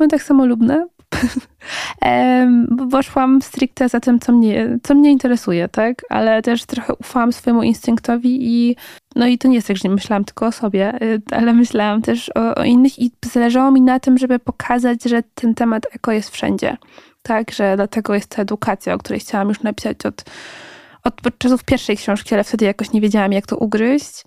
no, 0.00 0.06
tak 0.06 0.22
samolubne. 0.22 0.86
Bo 2.90 3.02
szłam 3.02 3.42
stricte 3.42 3.88
za 3.88 4.00
tym, 4.00 4.20
co 4.20 4.32
mnie, 4.32 4.78
co 4.82 4.94
mnie 4.94 5.10
interesuje, 5.10 5.68
tak? 5.68 6.02
Ale 6.08 6.42
też 6.42 6.64
trochę 6.64 6.94
ufałam 6.94 7.32
swojemu 7.32 7.62
instynktowi 7.62 8.38
i 8.40 8.76
no 9.16 9.26
i 9.26 9.38
to 9.38 9.48
nie 9.48 9.54
jest 9.54 9.68
tak, 9.68 9.76
że 9.76 9.88
nie 9.88 9.94
myślałam 9.94 10.24
tylko 10.24 10.46
o 10.46 10.52
sobie, 10.52 11.02
y, 11.02 11.22
ale 11.30 11.52
myślałam 11.52 12.02
też 12.02 12.30
o, 12.34 12.54
o 12.54 12.64
innych 12.64 12.98
i 12.98 13.12
zależało 13.32 13.70
mi 13.70 13.82
na 13.82 14.00
tym, 14.00 14.18
żeby 14.18 14.38
pokazać, 14.38 15.02
że 15.04 15.22
ten 15.34 15.54
temat 15.54 15.86
eko 15.92 16.12
jest 16.12 16.30
wszędzie. 16.30 16.76
Tak, 17.22 17.50
że 17.50 17.76
dlatego 17.76 18.14
jest 18.14 18.28
ta 18.28 18.42
edukacja, 18.42 18.94
o 18.94 18.98
której 18.98 19.20
chciałam 19.20 19.48
już 19.48 19.62
napisać 19.62 20.06
od 20.06 20.24
od, 21.04 21.38
czasów 21.38 21.64
pierwszej 21.64 21.96
książki, 21.96 22.34
ale 22.34 22.44
wtedy 22.44 22.64
jakoś 22.64 22.92
nie 22.92 23.00
wiedziałam, 23.00 23.32
jak 23.32 23.46
to 23.46 23.56
ugryźć. 23.56 24.24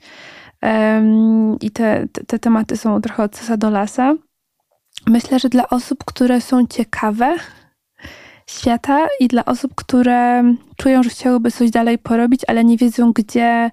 Um, 0.62 1.60
I 1.62 1.72
te, 1.72 2.08
te, 2.12 2.24
te, 2.24 2.40
tematy 2.40 2.78
są 2.78 3.02
trochę 3.02 3.24
od 3.24 3.36
sasa 3.38 3.58
do 3.58 3.70
lasa. 3.70 4.16
Myślę, 5.08 5.40
że 5.40 5.50
dla 5.50 5.70
osób, 5.70 6.04
które 6.06 6.42
są 6.42 6.68
ciekawe 6.68 7.36
świata 8.50 9.08
i 9.20 9.28
dla 9.28 9.46
osób, 9.46 9.76
które 9.76 10.44
czują, 10.78 11.04
że 11.04 11.10
chciałyby 11.10 11.52
coś 11.52 11.72
dalej 11.72 11.98
porobić, 11.98 12.42
ale 12.48 12.64
nie 12.64 12.78
wiedzą, 12.78 13.14
gdzie, 13.14 13.72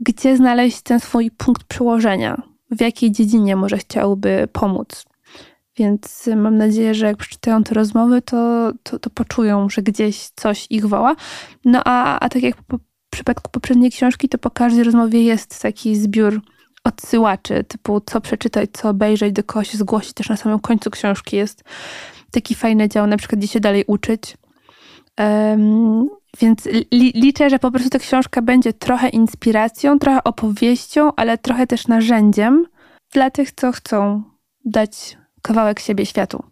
gdzie 0.00 0.36
znaleźć 0.36 0.82
ten 0.82 1.00
swój 1.00 1.30
punkt 1.30 1.64
przełożenia, 1.64 2.42
w 2.70 2.80
jakiej 2.80 3.12
dziedzinie 3.12 3.56
może 3.56 3.78
chciałyby 3.78 4.48
pomóc. 4.52 5.04
Więc 5.76 6.28
mam 6.36 6.56
nadzieję, 6.56 6.94
że 6.94 7.06
jak 7.06 7.16
przeczytają 7.16 7.62
te 7.62 7.74
rozmowy, 7.74 8.22
to, 8.22 8.72
to, 8.82 8.98
to 8.98 9.10
poczują, 9.10 9.68
że 9.68 9.82
gdzieś 9.82 10.28
coś 10.36 10.66
ich 10.70 10.86
woła. 10.86 11.16
No 11.64 11.82
a, 11.84 12.20
a 12.20 12.28
tak 12.28 12.42
jak 12.42 12.56
w 12.56 12.78
przypadku 13.10 13.50
poprzedniej 13.50 13.90
książki, 13.90 14.28
to 14.28 14.38
po 14.38 14.50
każdej 14.50 14.84
rozmowie 14.84 15.22
jest 15.22 15.62
taki 15.62 15.96
zbiór 15.96 16.40
odsyłaczy, 16.84 17.64
typu 17.64 18.00
co 18.06 18.20
przeczytać, 18.20 18.70
co 18.72 18.88
obejrzeć, 18.88 19.32
do 19.32 19.44
kogo 19.44 19.64
się 19.64 19.78
zgłosić. 19.78 20.12
Też 20.12 20.28
na 20.28 20.36
samym 20.36 20.58
końcu 20.58 20.90
książki 20.90 21.36
jest 21.36 21.64
taki 22.30 22.54
fajny 22.54 22.88
dział, 22.88 23.06
na 23.06 23.16
przykład 23.16 23.38
gdzie 23.38 23.48
się 23.48 23.60
dalej 23.60 23.84
uczyć. 23.86 24.36
Um, 25.18 26.08
więc 26.40 26.66
li, 26.66 27.12
liczę, 27.14 27.50
że 27.50 27.58
po 27.58 27.70
prostu 27.70 27.90
ta 27.90 27.98
książka 27.98 28.42
będzie 28.42 28.72
trochę 28.72 29.08
inspiracją, 29.08 29.98
trochę 29.98 30.24
opowieścią, 30.24 31.10
ale 31.16 31.38
trochę 31.38 31.66
też 31.66 31.88
narzędziem 31.88 32.66
dla 33.12 33.30
tych, 33.30 33.52
co 33.52 33.72
chcą 33.72 34.22
dać 34.64 35.16
kawałek 35.42 35.80
siebie 35.80 36.06
światu. 36.06 36.42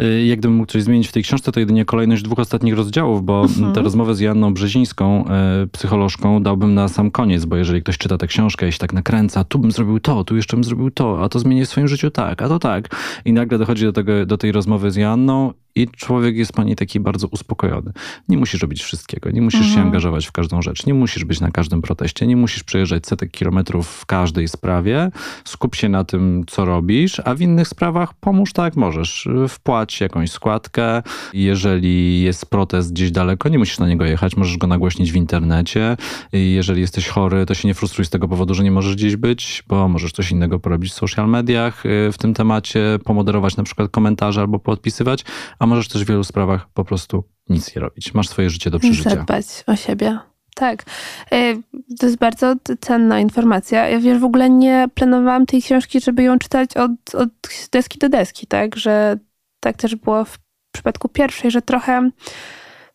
Y, 0.00 0.26
jak 0.26 0.38
gdybym 0.38 0.56
mógł 0.56 0.72
coś 0.72 0.82
zmienić 0.82 1.08
w 1.08 1.12
tej 1.12 1.22
książce, 1.22 1.52
to 1.52 1.60
jedynie 1.60 1.84
kolejność 1.84 2.22
dwóch 2.22 2.38
ostatnich 2.38 2.74
rozdziałów, 2.74 3.24
bo 3.24 3.42
mhm. 3.42 3.72
tę 3.72 3.82
rozmowę 3.82 4.14
z 4.14 4.20
Janną 4.20 4.54
Brzezińską, 4.54 5.24
y, 5.64 5.66
psycholożką, 5.66 6.42
dałbym 6.42 6.74
na 6.74 6.88
sam 6.88 7.10
koniec, 7.10 7.44
bo 7.44 7.56
jeżeli 7.56 7.82
ktoś 7.82 7.98
czyta 7.98 8.18
tę 8.18 8.26
książkę 8.26 8.68
i 8.68 8.72
się 8.72 8.78
tak 8.78 8.92
nakręca, 8.92 9.44
tu 9.44 9.58
bym 9.58 9.72
zrobił 9.72 10.00
to, 10.00 10.24
tu 10.24 10.36
jeszcze 10.36 10.56
bym 10.56 10.64
zrobił 10.64 10.90
to, 10.90 11.24
a 11.24 11.28
to 11.28 11.38
zmienię 11.38 11.66
w 11.66 11.68
swoim 11.68 11.88
życiu 11.88 12.10
tak, 12.10 12.42
a 12.42 12.48
to 12.48 12.58
tak. 12.58 12.88
I 13.24 13.32
nagle 13.32 13.58
dochodzi 13.58 13.84
do, 13.84 13.92
tego, 13.92 14.26
do 14.26 14.38
tej 14.38 14.52
rozmowy 14.52 14.90
z 14.90 14.96
Janną 14.96 15.52
i 15.74 15.88
człowiek 15.88 16.36
jest 16.36 16.52
pani 16.52 16.76
taki 16.76 17.00
bardzo 17.00 17.26
uspokojony. 17.26 17.92
Nie 18.28 18.38
musisz 18.38 18.62
robić 18.62 18.82
wszystkiego, 18.82 19.30
nie 19.30 19.42
musisz 19.42 19.60
mhm. 19.60 19.76
się 19.76 19.82
angażować 19.82 20.26
w 20.26 20.32
każdą 20.32 20.62
rzecz, 20.62 20.86
nie 20.86 20.94
musisz 20.94 21.24
być 21.24 21.40
na 21.40 21.50
każdym 21.50 21.82
proteście, 21.82 22.26
nie 22.26 22.36
musisz 22.36 22.64
przejeżdżać 22.64 23.06
setek 23.06 23.30
kilometrów 23.30 23.88
w 23.88 24.06
każdej 24.06 24.48
sprawie. 24.48 25.10
Skup 25.44 25.74
się 25.74 25.88
na 25.88 26.04
tym, 26.04 26.44
co 26.46 26.64
robisz, 26.64 27.20
a 27.24 27.34
w 27.34 27.40
innych 27.40 27.68
sprawach 27.68 28.14
pomóż 28.14 28.52
tak 28.52 28.64
jak 28.64 28.76
możesz. 28.76 29.28
Wpłać 29.48 30.00
jakąś 30.00 30.30
składkę. 30.30 31.02
Jeżeli 31.34 32.22
jest 32.22 32.46
protest 32.46 32.92
gdzieś 32.92 33.10
daleko, 33.10 33.48
nie 33.48 33.58
musisz 33.58 33.78
na 33.78 33.88
niego 33.88 34.04
jechać, 34.04 34.36
możesz 34.36 34.56
go 34.56 34.66
nagłośnić 34.66 35.12
w 35.12 35.16
internecie. 35.16 35.96
Jeżeli 36.32 36.80
jesteś 36.80 37.08
chory, 37.08 37.46
to 37.46 37.54
się 37.54 37.68
nie 37.68 37.74
frustruj 37.74 38.04
z 38.04 38.10
tego 38.10 38.28
powodu, 38.28 38.54
że 38.54 38.64
nie 38.64 38.70
możesz 38.70 38.96
gdzieś 38.96 39.16
być, 39.16 39.64
bo 39.68 39.88
możesz 39.88 40.12
coś 40.12 40.30
innego 40.30 40.58
porobić 40.58 40.92
w 40.92 40.94
social 40.94 41.28
mediach 41.28 41.86
y, 41.86 42.12
w 42.12 42.18
tym 42.18 42.34
temacie, 42.34 42.98
pomoderować 43.04 43.56
na 43.56 43.64
przykład 43.64 43.90
komentarze 43.90 44.40
albo 44.40 44.58
podpisywać, 44.58 45.24
a 45.62 45.66
możesz 45.66 45.88
też 45.88 46.04
w 46.04 46.08
wielu 46.08 46.24
sprawach 46.24 46.68
po 46.74 46.84
prostu 46.84 47.24
nic 47.48 47.74
nie 47.74 47.82
robić. 47.82 48.14
Masz 48.14 48.28
swoje 48.28 48.50
życie 48.50 48.70
do 48.70 48.78
przeżycia. 48.78 49.10
Zadbać 49.10 49.46
o 49.66 49.76
siebie. 49.76 50.18
Tak. 50.54 50.84
E, 51.32 51.54
to 51.98 52.06
jest 52.06 52.18
bardzo 52.18 52.54
cenna 52.80 53.20
informacja. 53.20 53.88
Ja 53.88 54.00
wiesz, 54.00 54.18
w 54.18 54.24
ogóle 54.24 54.50
nie 54.50 54.86
planowałam 54.94 55.46
tej 55.46 55.62
książki, 55.62 56.00
żeby 56.00 56.22
ją 56.22 56.38
czytać 56.38 56.76
od, 56.76 57.14
od 57.14 57.28
deski 57.72 57.98
do 57.98 58.08
deski, 58.08 58.46
tak? 58.46 58.76
Że 58.76 59.18
tak 59.60 59.76
też 59.76 59.96
było 59.96 60.24
w 60.24 60.38
przypadku 60.72 61.08
pierwszej, 61.08 61.50
że 61.50 61.62
trochę, 61.62 62.10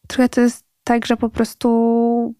trochę 0.07 0.29
to 0.29 0.41
jest 0.41 0.65
tak, 0.83 1.05
że 1.05 1.17
po 1.17 1.29
prostu 1.29 2.35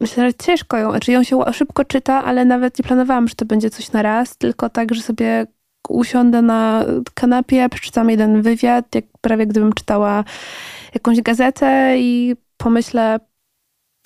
myślę, 0.00 0.26
że 0.26 0.34
ciężko 0.34 0.76
ją, 0.76 0.90
znaczy 0.90 1.12
ją 1.12 1.22
się 1.22 1.40
szybko 1.52 1.84
czyta, 1.84 2.24
ale 2.24 2.44
nawet 2.44 2.78
nie 2.78 2.84
planowałam, 2.84 3.28
że 3.28 3.34
to 3.34 3.44
będzie 3.44 3.70
coś 3.70 3.92
na 3.92 4.02
raz, 4.02 4.36
tylko 4.36 4.70
tak, 4.70 4.94
że 4.94 5.02
sobie 5.02 5.46
usiądę 5.88 6.42
na 6.42 6.84
kanapie, 7.14 7.68
przeczytam 7.68 8.10
jeden 8.10 8.42
wywiad, 8.42 8.94
jak 8.94 9.04
prawie 9.20 9.46
gdybym 9.46 9.72
czytała 9.72 10.24
jakąś 10.94 11.20
gazetę 11.20 11.94
i 11.98 12.34
pomyślę, 12.56 13.20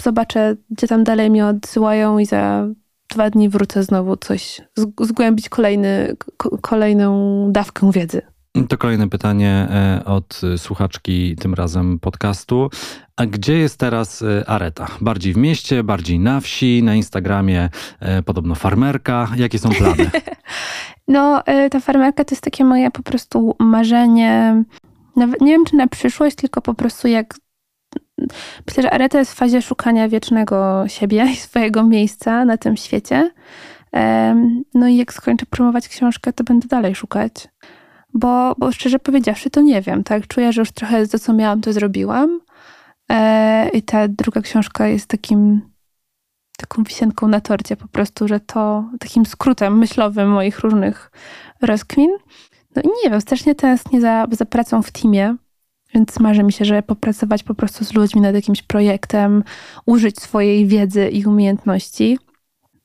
zobaczę, 0.02 0.56
gdzie 0.70 0.88
tam 0.88 1.04
dalej 1.04 1.30
mnie 1.30 1.46
odsyłają 1.46 2.18
i 2.18 2.26
za 2.26 2.66
dwa 3.08 3.30
dni 3.30 3.48
wrócę 3.48 3.82
znowu 3.82 4.16
coś, 4.16 4.60
zgłębić 5.00 5.48
kolejny, 5.48 6.16
kolejną 6.60 7.46
dawkę 7.52 7.92
wiedzy. 7.92 8.22
To 8.68 8.78
kolejne 8.78 9.08
pytanie 9.08 9.68
e, 9.70 10.04
od 10.04 10.40
słuchaczki, 10.56 11.36
tym 11.36 11.54
razem 11.54 11.98
podcastu. 11.98 12.70
A 13.16 13.26
gdzie 13.26 13.58
jest 13.58 13.76
teraz 13.78 14.22
e, 14.22 14.48
Areta? 14.48 14.86
Bardziej 15.00 15.32
w 15.32 15.36
mieście, 15.36 15.84
bardziej 15.84 16.18
na 16.18 16.40
wsi, 16.40 16.82
na 16.82 16.94
Instagramie 16.94 17.68
e, 18.00 18.22
podobno 18.22 18.54
farmerka. 18.54 19.28
Jakie 19.36 19.58
są 19.58 19.70
plany? 19.70 20.10
No, 21.10 21.42
ta 21.70 21.80
farmerka 21.80 22.24
to 22.24 22.34
jest 22.34 22.44
takie 22.44 22.64
moje 22.64 22.90
po 22.90 23.02
prostu 23.02 23.56
marzenie. 23.58 24.64
Nawet 25.16 25.40
nie 25.40 25.52
wiem, 25.52 25.64
czy 25.64 25.76
na 25.76 25.86
przyszłość, 25.86 26.36
tylko 26.36 26.62
po 26.62 26.74
prostu 26.74 27.08
jak. 27.08 27.34
Myślę, 28.66 28.82
że 28.82 28.90
Areta 28.90 29.18
jest 29.18 29.32
w 29.32 29.34
fazie 29.34 29.62
szukania 29.62 30.08
wiecznego 30.08 30.84
siebie 30.86 31.26
i 31.32 31.36
swojego 31.36 31.82
miejsca 31.82 32.44
na 32.44 32.56
tym 32.56 32.76
świecie. 32.76 33.30
No 34.74 34.88
i 34.88 34.96
jak 34.96 35.12
skończę 35.12 35.46
promować 35.46 35.88
książkę, 35.88 36.32
to 36.32 36.44
będę 36.44 36.68
dalej 36.68 36.94
szukać 36.94 37.48
bo, 38.14 38.54
bo 38.58 38.72
szczerze 38.72 38.98
powiedziawszy, 38.98 39.50
to 39.50 39.60
nie 39.60 39.82
wiem, 39.82 40.04
tak? 40.04 40.26
Czuję, 40.26 40.52
że 40.52 40.60
już 40.60 40.72
trochę 40.72 41.06
to, 41.06 41.18
co 41.18 41.32
miałam, 41.32 41.60
to 41.60 41.72
zrobiłam. 41.72 42.40
E, 43.10 43.68
I 43.68 43.82
ta 43.82 44.08
druga 44.08 44.40
książka 44.40 44.86
jest 44.86 45.06
takim, 45.06 45.69
taką 46.60 46.82
wisienką 46.82 47.28
na 47.28 47.40
torcie 47.40 47.76
po 47.76 47.88
prostu, 47.88 48.28
że 48.28 48.40
to 48.40 48.84
takim 49.00 49.26
skrótem 49.26 49.78
myślowym 49.78 50.30
moich 50.30 50.58
różnych 50.58 51.10
rozkmin. 51.62 52.10
No 52.76 52.82
i 52.82 52.86
nie 53.04 53.10
wiem, 53.10 53.20
strasznie 53.20 53.54
tęsknię 53.54 54.00
za, 54.00 54.26
za 54.30 54.44
pracą 54.44 54.82
w 54.82 54.90
teamie, 54.90 55.36
więc 55.94 56.20
marzy 56.20 56.42
mi 56.42 56.52
się, 56.52 56.64
że 56.64 56.82
popracować 56.82 57.42
po 57.42 57.54
prostu 57.54 57.84
z 57.84 57.94
ludźmi 57.94 58.20
nad 58.20 58.34
jakimś 58.34 58.62
projektem, 58.62 59.44
użyć 59.86 60.20
swojej 60.20 60.66
wiedzy 60.66 61.08
i 61.08 61.26
umiejętności. 61.26 62.18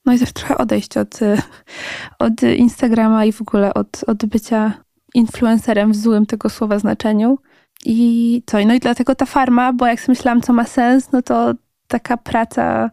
No 0.05 0.13
i 0.13 0.19
też 0.19 0.33
trochę 0.33 0.57
odejść 0.57 0.97
od, 0.97 1.19
od 2.19 2.43
Instagrama 2.43 3.25
i 3.25 3.31
w 3.31 3.41
ogóle 3.41 3.73
od, 3.73 4.03
od 4.07 4.25
bycia 4.25 4.73
influencerem 5.13 5.91
w 5.91 5.95
złym 5.95 6.25
tego 6.25 6.49
słowa 6.49 6.79
znaczeniu. 6.79 7.37
I 7.85 8.41
co? 8.45 8.57
No 8.65 8.73
i 8.73 8.79
dlatego 8.79 9.15
ta 9.15 9.25
farma, 9.25 9.73
bo 9.73 9.87
jak 9.87 9.99
sobie 9.99 10.11
myślałam, 10.11 10.41
co 10.41 10.53
ma 10.53 10.65
sens, 10.65 11.11
no 11.11 11.21
to 11.21 11.53
taka 11.87 12.17
praca 12.17 12.89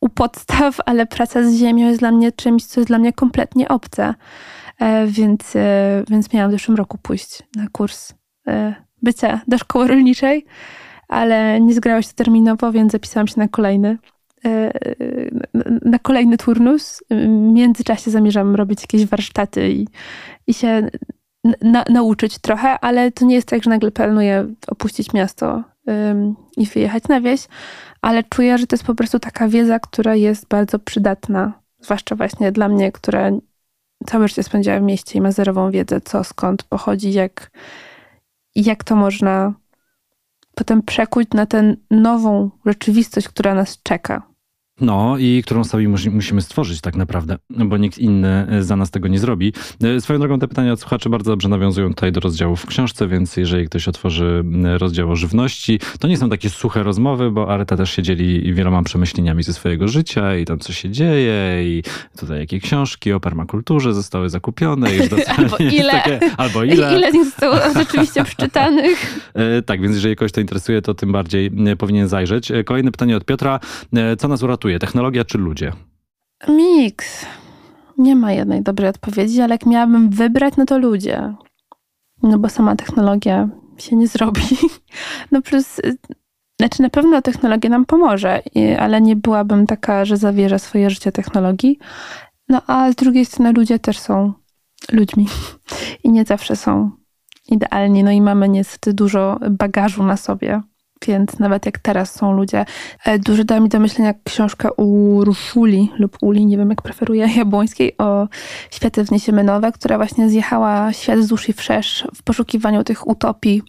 u 0.00 0.08
podstaw, 0.08 0.76
ale 0.86 1.06
praca 1.06 1.42
z 1.42 1.54
ziemią 1.54 1.86
jest 1.86 1.98
dla 1.98 2.10
mnie 2.10 2.32
czymś, 2.32 2.64
co 2.64 2.80
jest 2.80 2.88
dla 2.88 2.98
mnie 2.98 3.12
kompletnie 3.12 3.68
obce. 3.68 4.14
E, 4.78 5.06
więc, 5.06 5.56
e, 5.56 6.04
więc 6.10 6.32
miałam 6.32 6.50
w 6.50 6.52
zeszłym 6.52 6.76
roku 6.76 6.98
pójść 6.98 7.42
na 7.56 7.66
kurs 7.72 8.14
e, 8.48 8.74
bycia 9.02 9.40
do 9.46 9.58
szkoły 9.58 9.88
rolniczej, 9.88 10.46
ale 11.08 11.60
nie 11.60 11.74
zgrało 11.74 12.02
się 12.02 12.12
terminowo, 12.14 12.72
więc 12.72 12.92
zapisałam 12.92 13.26
się 13.26 13.34
na 13.36 13.48
kolejny 13.48 13.98
na 15.84 15.98
kolejny 15.98 16.36
turnus. 16.36 17.02
W 17.10 17.52
międzyczasie 17.52 18.10
zamierzam 18.10 18.54
robić 18.54 18.82
jakieś 18.82 19.06
warsztaty 19.06 19.70
i, 19.70 19.88
i 20.46 20.54
się 20.54 20.88
na, 21.62 21.84
nauczyć 21.90 22.38
trochę, 22.38 22.78
ale 22.80 23.12
to 23.12 23.24
nie 23.24 23.34
jest 23.34 23.48
tak, 23.48 23.62
że 23.62 23.70
nagle 23.70 23.90
planuję 23.90 24.46
opuścić 24.66 25.12
miasto 25.12 25.64
i 26.56 26.66
wyjechać 26.66 27.08
na 27.08 27.20
wieś, 27.20 27.48
ale 28.06 28.24
czuję, 28.24 28.58
że 28.58 28.66
to 28.66 28.76
jest 28.76 28.84
po 28.84 28.94
prostu 28.94 29.18
taka 29.18 29.48
wiedza, 29.48 29.78
która 29.78 30.14
jest 30.14 30.48
bardzo 30.48 30.78
przydatna, 30.78 31.52
zwłaszcza 31.80 32.16
właśnie 32.16 32.52
dla 32.52 32.68
mnie, 32.68 32.92
która 32.92 33.30
całe 34.06 34.28
życie 34.28 34.42
spędziła 34.42 34.78
w 34.78 34.82
mieście 34.82 35.18
i 35.18 35.20
ma 35.20 35.32
zerową 35.32 35.70
wiedzę, 35.70 36.00
co 36.00 36.24
skąd 36.24 36.62
pochodzi, 36.62 37.12
jak, 37.12 37.50
jak 38.54 38.84
to 38.84 38.96
można 38.96 39.54
potem 40.54 40.82
przekuć 40.82 41.28
na 41.34 41.46
tę 41.46 41.74
nową 41.90 42.50
rzeczywistość, 42.66 43.28
która 43.28 43.54
nas 43.54 43.82
czeka. 43.82 44.22
No 44.80 45.18
i 45.18 45.42
którą 45.42 45.64
sobie 45.64 45.88
musimy 46.10 46.42
stworzyć 46.42 46.80
tak 46.80 46.96
naprawdę, 46.96 47.38
bo 47.50 47.76
nikt 47.76 47.98
inny 47.98 48.46
e, 48.50 48.62
za 48.62 48.76
nas 48.76 48.90
tego 48.90 49.08
nie 49.08 49.18
zrobi. 49.18 49.52
E, 49.84 50.00
swoją 50.00 50.18
drogą 50.18 50.38
te 50.38 50.48
pytania 50.48 50.72
od 50.72 50.80
słuchaczy 50.80 51.08
bardzo 51.10 51.30
dobrze 51.30 51.48
nawiązują 51.48 51.88
tutaj 51.88 52.12
do 52.12 52.20
rozdziału 52.20 52.56
w 52.56 52.66
książce, 52.66 53.08
więc 53.08 53.36
jeżeli 53.36 53.66
ktoś 53.66 53.88
otworzy 53.88 54.44
rozdział 54.78 55.10
o 55.10 55.16
żywności, 55.16 55.80
to 56.00 56.08
nie 56.08 56.16
są 56.16 56.30
takie 56.30 56.50
suche 56.50 56.82
rozmowy, 56.82 57.30
bo 57.30 57.52
Areta 57.52 57.76
też 57.76 57.90
się 57.90 58.02
dzieli 58.02 58.54
wieloma 58.54 58.82
przemyśleniami 58.82 59.42
ze 59.42 59.52
swojego 59.52 59.88
życia 59.88 60.36
i 60.36 60.44
tam 60.44 60.58
co 60.58 60.72
się 60.72 60.90
dzieje 60.90 61.64
i 61.64 61.82
tutaj 62.18 62.38
jakie 62.38 62.60
książki 62.60 63.12
o 63.12 63.20
permakulturze 63.20 63.94
zostały 63.94 64.30
zakupione. 64.30 64.96
I 64.96 65.00
albo, 65.36 65.56
ile, 65.80 65.92
takie, 65.92 66.20
albo 66.36 66.64
ile. 66.64 66.92
Ile 66.96 67.10
z 67.10 67.14
nich 67.14 67.24
zostało 67.24 67.56
rzeczywiście 67.74 68.24
przeczytanych. 68.24 69.20
E, 69.34 69.62
tak, 69.62 69.80
więc 69.80 69.94
jeżeli 69.94 70.16
kogoś 70.16 70.32
to 70.32 70.40
interesuje, 70.40 70.82
to 70.82 70.94
tym 70.94 71.12
bardziej 71.12 71.50
powinien 71.78 72.08
zajrzeć. 72.08 72.52
Kolejne 72.64 72.90
pytanie 72.90 73.16
od 73.16 73.24
Piotra. 73.24 73.60
Co 74.18 74.28
nas 74.28 74.42
uratuje? 74.42 74.65
Technologia 74.78 75.24
czy 75.24 75.38
ludzie? 75.38 75.72
Miks. 76.48 77.26
Nie 77.98 78.16
ma 78.16 78.32
jednej 78.32 78.62
dobrej 78.62 78.90
odpowiedzi, 78.90 79.40
ale 79.40 79.54
jak 79.54 79.66
miałabym 79.66 80.10
wybrać, 80.10 80.54
no 80.56 80.64
to 80.64 80.78
ludzie. 80.78 81.34
No 82.22 82.38
bo 82.38 82.48
sama 82.48 82.76
technologia 82.76 83.48
się 83.78 83.96
nie 83.96 84.08
zrobi. 84.08 84.42
No 85.32 85.42
plus, 85.42 85.80
znaczy 86.60 86.82
na 86.82 86.90
pewno 86.90 87.22
technologia 87.22 87.70
nam 87.70 87.84
pomoże, 87.84 88.42
ale 88.78 89.00
nie 89.00 89.16
byłabym 89.16 89.66
taka, 89.66 90.04
że 90.04 90.16
zawierza 90.16 90.58
swoje 90.58 90.90
życie 90.90 91.12
technologii. 91.12 91.78
No 92.48 92.62
a 92.66 92.92
z 92.92 92.94
drugiej 92.94 93.24
strony 93.24 93.52
ludzie 93.52 93.78
też 93.78 93.98
są 93.98 94.32
ludźmi 94.92 95.26
i 96.04 96.10
nie 96.10 96.24
zawsze 96.24 96.56
są 96.56 96.90
idealni. 97.48 98.04
No 98.04 98.10
i 98.10 98.20
mamy 98.20 98.48
niestety 98.48 98.94
dużo 98.94 99.38
bagażu 99.50 100.02
na 100.02 100.16
sobie 100.16 100.60
więc 101.06 101.38
nawet 101.38 101.66
jak 101.66 101.78
teraz 101.78 102.14
są 102.14 102.32
ludzie, 102.32 102.64
e, 103.04 103.18
dużo 103.18 103.44
da 103.44 103.60
mi 103.60 103.68
do 103.68 103.80
myślenia 103.80 104.14
książka 104.24 104.70
u 104.76 105.20
Ruszuli 105.24 105.90
lub 105.98 106.18
Uli, 106.22 106.46
nie 106.46 106.56
wiem 106.56 106.70
jak 106.70 106.82
preferuję, 106.82 107.28
Jabłońskiej, 107.36 107.96
o 107.98 108.28
Światy 108.70 109.04
wniesiemy 109.04 109.44
nowe, 109.44 109.72
która 109.72 109.96
właśnie 109.96 110.30
zjechała 110.30 110.92
świat 110.92 111.18
z 111.18 111.26
duszy 111.26 111.52
wszerz 111.52 112.06
w 112.14 112.22
poszukiwaniu 112.22 112.84
tych 112.84 113.08
utopii 113.08 113.62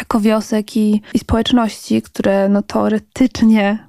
ekowiosek 0.00 0.76
i, 0.76 1.02
i 1.14 1.18
społeczności, 1.18 2.02
które 2.02 2.48
no 2.48 2.62
teoretycznie 2.62 3.88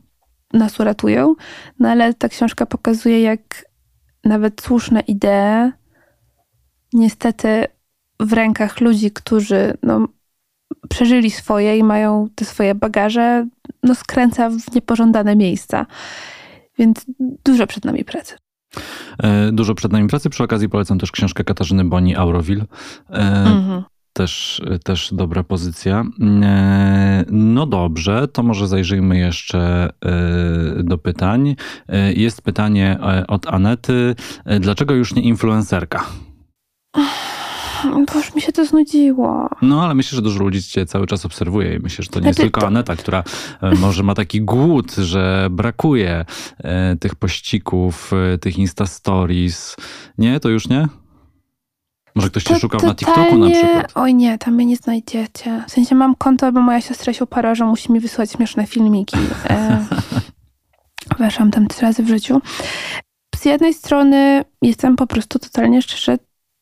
nas 0.54 0.80
uratują, 0.80 1.36
no 1.80 1.90
ale 1.90 2.14
ta 2.14 2.30
książka 2.30 2.66
pokazuje, 2.66 3.22
jak 3.22 3.66
nawet 4.24 4.62
słuszne 4.62 5.00
idee 5.00 5.72
niestety 6.94 7.66
w 8.20 8.34
rękach 8.34 8.82
ludzi, 8.82 9.12
którzy 9.12 9.78
no, 9.84 10.08
przeżyli 10.90 11.32
swoje 11.32 11.78
i 11.78 11.84
mają 11.84 12.28
te 12.36 12.46
swoje 12.46 12.76
bagaże, 12.76 13.48
no 13.84 13.96
skręca 13.96 14.50
w 14.50 14.76
niepożądane 14.76 15.36
miejsca. 15.36 15.86
Więc 16.80 17.06
dużo 17.46 17.68
przed 17.68 17.86
nami 17.86 18.06
pracy. 18.06 18.36
E, 19.24 19.52
dużo 19.52 19.76
przed 19.76 19.92
nami 19.92 20.08
pracy. 20.08 20.30
Przy 20.30 20.44
okazji 20.44 20.70
polecam 20.70 21.00
też 21.00 21.12
książkę 21.12 21.44
Katarzyny 21.44 21.86
Boni, 21.86 22.16
Auroville. 22.16 22.66
E, 23.10 23.14
mhm. 23.46 23.84
też, 24.14 24.62
też 24.84 25.10
dobra 25.14 25.44
pozycja. 25.44 26.04
E, 26.44 27.26
no 27.32 27.66
dobrze, 27.66 28.28
to 28.28 28.44
może 28.44 28.68
zajrzyjmy 28.68 29.18
jeszcze 29.18 29.90
do 30.84 30.98
pytań. 30.98 31.56
Jest 32.16 32.42
pytanie 32.42 32.98
od 33.28 33.48
Anety. 33.48 34.16
Dlaczego 34.60 34.94
już 34.94 35.16
nie 35.16 35.22
influencerka? 35.22 36.06
Bo 37.84 38.20
już 38.20 38.36
mi 38.36 38.42
się 38.42 38.52
to 38.52 38.66
znudziło. 38.66 39.50
No, 39.62 39.84
ale 39.84 39.96
myślę, 39.96 40.16
że 40.16 40.22
dużo 40.22 40.44
ludzi 40.44 40.64
cię 40.64 40.86
cały 40.86 41.08
czas 41.08 41.26
obserwuje 41.26 41.76
i 41.76 41.80
myślę, 41.80 42.04
że 42.04 42.10
to 42.10 42.20
nie 42.20 42.28
jest 42.28 42.40
znaczy, 42.40 42.52
tylko 42.52 42.68
Aneta, 42.68 42.96
która 42.96 43.24
może 43.80 44.04
ma 44.04 44.14
taki 44.14 44.42
głód, 44.42 44.92
że 44.96 45.48
brakuje 45.52 46.26
tych 47.00 47.16
pościków, 47.16 48.12
tych 48.42 48.58
Insta 48.58 48.86
Stories. 48.86 49.76
Nie? 50.18 50.40
To 50.40 50.50
już 50.50 50.68
nie? 50.68 50.88
Może 52.16 52.30
ktoś 52.30 52.44
cię 52.44 52.60
szukał 52.60 52.82
na 52.82 52.96
TikToku 52.96 53.38
na 53.38 53.50
przykład? 53.50 53.92
Oj 53.96 54.14
nie, 54.14 54.38
tam 54.38 54.54
mnie 54.54 54.66
nie 54.66 54.76
znajdziecie. 54.76 55.64
W 55.68 55.72
sensie 55.72 55.96
mam 55.96 56.16
konto, 56.16 56.52
bo 56.52 56.62
moja 56.62 56.82
siostra 56.82 57.14
się 57.14 57.24
uparła, 57.24 57.56
że 57.56 57.66
musi 57.66 57.92
mi 57.92 58.00
wysłać 58.00 58.32
śmieszne 58.32 58.68
filmiki. 58.68 59.18
E, 59.50 59.86
weszłam 61.20 61.52
tam 61.52 61.68
trzy 61.68 61.82
razy 61.82 62.04
w 62.04 62.08
życiu. 62.08 62.42
Z 63.36 63.46
jednej 63.46 63.74
strony 63.74 64.46
jestem 64.62 64.96
po 64.96 65.08
prostu 65.08 65.40
totalnie 65.40 65.82
szczerze 65.82 66.18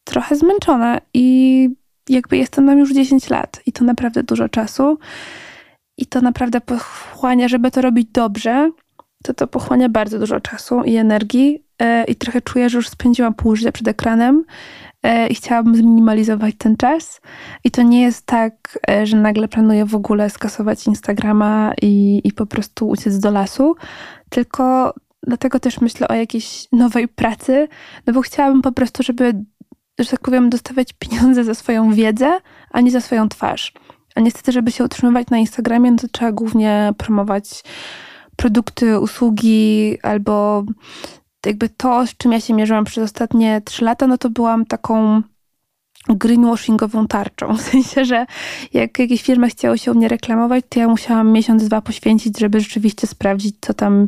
trochę 0.10 0.36
zmęczona 0.36 1.02
i 1.14 1.70
jakby 2.10 2.38
jestem 2.38 2.68
tam 2.68 2.80
już 2.80 2.94
10 2.94 3.30
lat 3.30 3.62
i 3.66 3.72
to 3.72 3.86
naprawdę 3.86 4.24
dużo 4.24 4.50
czasu. 4.50 4.98
I 5.98 6.06
to 6.06 6.22
naprawdę 6.22 6.62
pochłania, 6.62 7.48
żeby 7.48 7.72
to 7.72 7.82
robić 7.82 8.08
dobrze, 8.14 8.72
to 9.24 9.34
to 9.34 9.48
pochłania 9.48 9.90
bardzo 9.90 10.20
dużo 10.20 10.40
czasu 10.40 10.84
i 10.84 10.96
energii. 10.96 11.64
E, 11.82 12.04
I 12.04 12.16
trochę 12.16 12.42
czuję, 12.42 12.70
że 12.70 12.78
już 12.78 12.90
spędziłam 12.90 13.34
pół 13.34 13.56
życia 13.56 13.72
przed 13.72 13.88
ekranem 13.88 14.44
E, 15.04 15.28
i 15.28 15.36
chciałabym 15.36 15.76
zminimalizować 15.76 16.56
ten 16.58 16.78
czas. 16.78 17.22
I 17.64 17.72
to 17.72 17.82
nie 17.82 18.02
jest 18.02 18.26
tak, 18.26 18.80
e, 18.90 19.06
że 19.06 19.18
nagle 19.18 19.48
planuję 19.48 19.86
w 19.86 19.96
ogóle 19.96 20.30
skasować 20.30 20.88
Instagrama 20.88 21.74
i, 21.82 22.22
i 22.24 22.34
po 22.34 22.46
prostu 22.46 22.90
uciec 22.90 23.20
do 23.20 23.32
lasu, 23.32 23.76
tylko 24.30 24.94
dlatego 25.28 25.60
też 25.60 25.82
myślę 25.82 26.08
o 26.08 26.14
jakiejś 26.14 26.68
nowej 26.72 27.08
pracy, 27.08 27.68
no 28.08 28.14
bo 28.14 28.22
chciałabym 28.22 28.62
po 28.62 28.72
prostu, 28.72 29.04
żeby, 29.04 29.34
że 30.00 30.10
tak 30.10 30.20
powiem, 30.20 30.50
dostawać 30.50 30.94
pieniądze 30.94 31.44
za 31.44 31.54
swoją 31.54 31.94
wiedzę, 31.94 32.40
a 32.72 32.82
nie 32.82 32.92
za 32.92 33.02
swoją 33.02 33.30
twarz. 33.30 33.74
A 34.16 34.22
niestety, 34.22 34.52
żeby 34.52 34.72
się 34.72 34.84
utrzymywać 34.84 35.28
na 35.30 35.38
Instagramie, 35.38 35.92
no 35.92 35.98
to 35.98 36.08
trzeba 36.08 36.32
głównie 36.32 36.94
promować 36.98 37.64
produkty, 38.36 39.00
usługi 39.00 39.98
albo 40.04 40.64
jakby 41.46 41.70
to, 41.70 42.08
z 42.08 42.18
czym 42.18 42.32
ja 42.32 42.40
się 42.40 42.54
mierzyłam 42.54 42.86
przez 42.86 43.04
ostatnie 43.04 43.62
trzy 43.66 43.86
lata, 43.86 44.08
no 44.08 44.18
to 44.18 44.30
byłam 44.30 44.66
taką 44.66 45.22
greenwashingową 46.10 47.08
tarczą. 47.08 47.54
W 47.58 47.62
sensie, 47.62 48.06
że 48.06 48.26
jak 48.74 49.00
jakieś 49.00 49.22
firmy 49.22 49.50
chciały 49.50 49.78
się 49.78 49.92
u 49.92 49.96
mnie 49.96 50.08
reklamować, 50.08 50.66
to 50.70 50.80
ja 50.80 50.88
musiałam 50.88 51.32
miesiąc, 51.32 51.64
dwa 51.64 51.82
poświęcić, 51.82 52.40
żeby 52.40 52.60
rzeczywiście 52.60 53.08
sprawdzić, 53.08 53.56
co 53.62 53.74
tam 53.74 54.08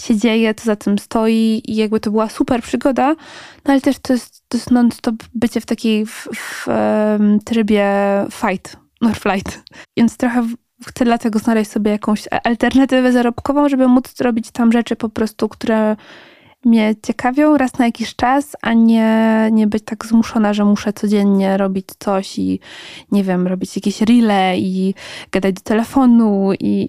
się 0.00 0.16
dzieje, 0.16 0.54
co 0.54 0.64
za 0.64 0.76
tym 0.76 0.98
stoi 0.98 1.62
i 1.64 1.76
jakby 1.76 2.00
to 2.00 2.10
była 2.10 2.28
super 2.28 2.62
przygoda, 2.62 3.14
no 3.64 3.72
ale 3.72 3.80
też 3.80 3.98
to 3.98 4.12
jest, 4.12 4.42
to 4.48 4.56
jest 4.56 4.70
non-stop 4.70 5.14
bycie 5.34 5.60
w 5.60 5.66
takiej 5.66 6.06
w, 6.06 6.28
w 6.34 6.68
um, 6.68 7.40
trybie 7.44 7.86
fight 8.30 8.76
or 9.00 9.16
flight. 9.16 9.62
Więc 9.96 10.16
trochę 10.16 10.48
chcę 10.86 11.04
dlatego 11.04 11.38
znaleźć 11.38 11.70
sobie 11.70 11.90
jakąś 11.90 12.24
alternatywę 12.44 13.12
zarobkową, 13.12 13.68
żeby 13.68 13.88
móc 13.88 14.20
robić 14.20 14.50
tam 14.50 14.72
rzeczy 14.72 14.96
po 14.96 15.08
prostu, 15.08 15.48
które 15.48 15.96
mnie 16.64 16.94
ciekawią 17.06 17.56
raz 17.56 17.78
na 17.78 17.86
jakiś 17.86 18.16
czas, 18.16 18.56
a 18.62 18.72
nie, 18.72 19.48
nie 19.52 19.66
być 19.66 19.84
tak 19.84 20.06
zmuszona, 20.06 20.52
że 20.52 20.64
muszę 20.64 20.92
codziennie 20.92 21.56
robić 21.56 21.86
coś 21.98 22.38
i 22.38 22.60
nie 23.12 23.24
wiem, 23.24 23.46
robić 23.46 23.76
jakieś 23.76 24.00
rille 24.00 24.58
i 24.58 24.94
gadać 25.32 25.54
do 25.54 25.60
telefonu 25.60 26.52
i, 26.60 26.88